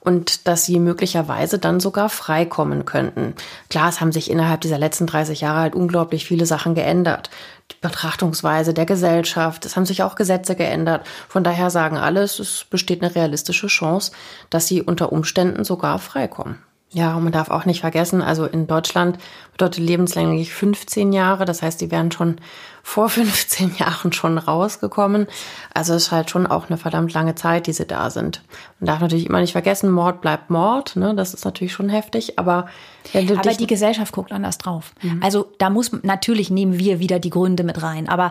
[0.00, 3.34] und dass sie möglicherweise dann sogar freikommen könnten.
[3.70, 7.30] Klar, es haben sich innerhalb dieser letzten 30 Jahre halt unglaublich viele Sachen geändert.
[7.72, 11.06] Die Betrachtungsweise der Gesellschaft, es haben sich auch Gesetze geändert.
[11.28, 14.12] Von daher sagen alle, es besteht eine realistische Chance,
[14.50, 16.58] dass sie unter Umständen sogar freikommen.
[16.90, 19.18] Ja, und man darf auch nicht vergessen, also in Deutschland
[19.58, 21.44] bedeutet lebenslänglich 15 Jahre.
[21.44, 22.36] Das heißt, die wären schon
[22.82, 25.26] vor 15 Jahren schon rausgekommen.
[25.74, 28.42] Also es ist halt schon auch eine verdammt lange Zeit, die sie da sind.
[28.80, 30.96] Man darf natürlich immer nicht vergessen, Mord bleibt Mord.
[30.96, 31.14] Ne?
[31.14, 32.68] Das ist natürlich schon heftig, aber
[33.38, 34.92] Aber die Gesellschaft guckt anders drauf.
[35.20, 38.08] Also da muss natürlich nehmen wir wieder die Gründe mit rein.
[38.08, 38.30] Aber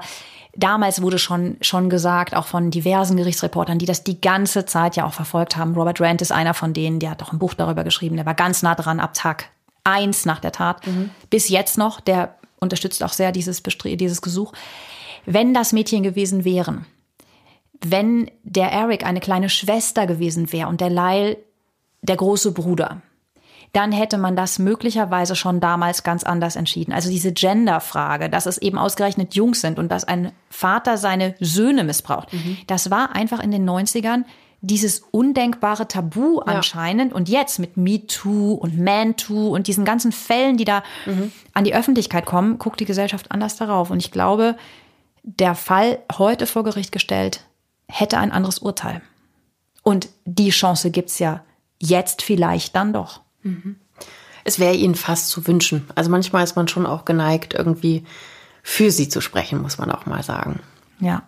[0.55, 5.05] damals wurde schon schon gesagt, auch von diversen Gerichtsreportern, die das die ganze Zeit ja
[5.05, 5.75] auch verfolgt haben.
[5.75, 8.15] Robert Rand ist einer von denen, der hat auch ein Buch darüber geschrieben.
[8.15, 9.49] Der war ganz nah dran ab Tag
[9.87, 10.81] eins nach der Tat
[11.29, 11.99] bis jetzt noch.
[12.01, 14.53] Der unterstützt auch sehr dieses Bestre dieses Gesuch.
[15.25, 16.85] Wenn das Mädchen gewesen wären,
[17.81, 21.37] wenn der Eric eine kleine Schwester gewesen wäre und der Lyle
[22.01, 23.01] der große Bruder,
[23.73, 26.93] dann hätte man das möglicherweise schon damals ganz anders entschieden.
[26.93, 31.83] Also diese Gender-Frage, dass es eben ausgerechnet Jungs sind und dass ein Vater seine Söhne
[31.83, 32.29] missbraucht,
[32.65, 34.23] das war einfach in den 90ern
[34.61, 37.13] dieses undenkbare Tabu anscheinend.
[37.13, 40.83] Und jetzt mit MeToo und ManToo und diesen ganzen Fällen, die da
[41.53, 43.89] an die Öffentlichkeit kommen, guckt die Gesellschaft anders darauf.
[43.89, 44.55] Und ich glaube,
[45.23, 47.43] der Fall heute vor Gericht gestellt
[47.89, 49.01] hätte ein anderes Urteil.
[49.83, 51.43] Und die Chance gibt's ja
[51.79, 53.21] jetzt vielleicht dann doch.
[54.43, 55.87] Es wäre ihnen fast zu wünschen.
[55.95, 58.03] Also manchmal ist man schon auch geneigt, irgendwie
[58.63, 60.59] für sie zu sprechen, muss man auch mal sagen.
[60.99, 61.23] Ja.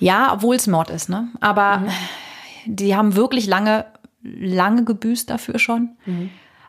[0.00, 1.28] Ja, obwohl es Mord ist, ne?
[1.40, 1.84] Aber
[2.66, 3.86] die haben wirklich lange,
[4.22, 5.90] lange gebüßt dafür schon.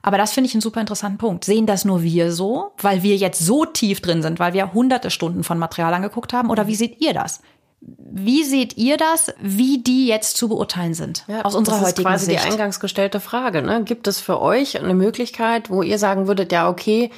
[0.01, 1.45] Aber das finde ich einen super interessanten Punkt.
[1.45, 5.09] Sehen das nur wir so, weil wir jetzt so tief drin sind, weil wir hunderte
[5.09, 6.49] Stunden von Material angeguckt haben?
[6.49, 7.41] Oder wie seht ihr das?
[7.81, 11.25] Wie seht ihr das, wie die jetzt zu beurteilen sind?
[11.43, 12.45] aus unserer das ist heutigen quasi Sicht.
[12.45, 13.63] die eingangs gestellte Frage.
[13.63, 13.83] Ne?
[13.83, 17.09] Gibt es für euch eine Möglichkeit, wo ihr sagen würdet, ja, okay,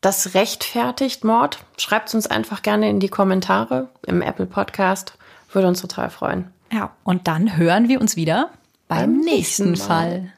[0.00, 1.58] das rechtfertigt Mord?
[1.76, 5.16] Schreibt uns einfach gerne in die Kommentare im Apple Podcast.
[5.52, 6.46] Würde uns total freuen.
[6.72, 8.50] ja, und dann hören wir uns wieder
[8.88, 9.76] beim, Beim nächsten Mal.
[9.76, 10.32] Fall.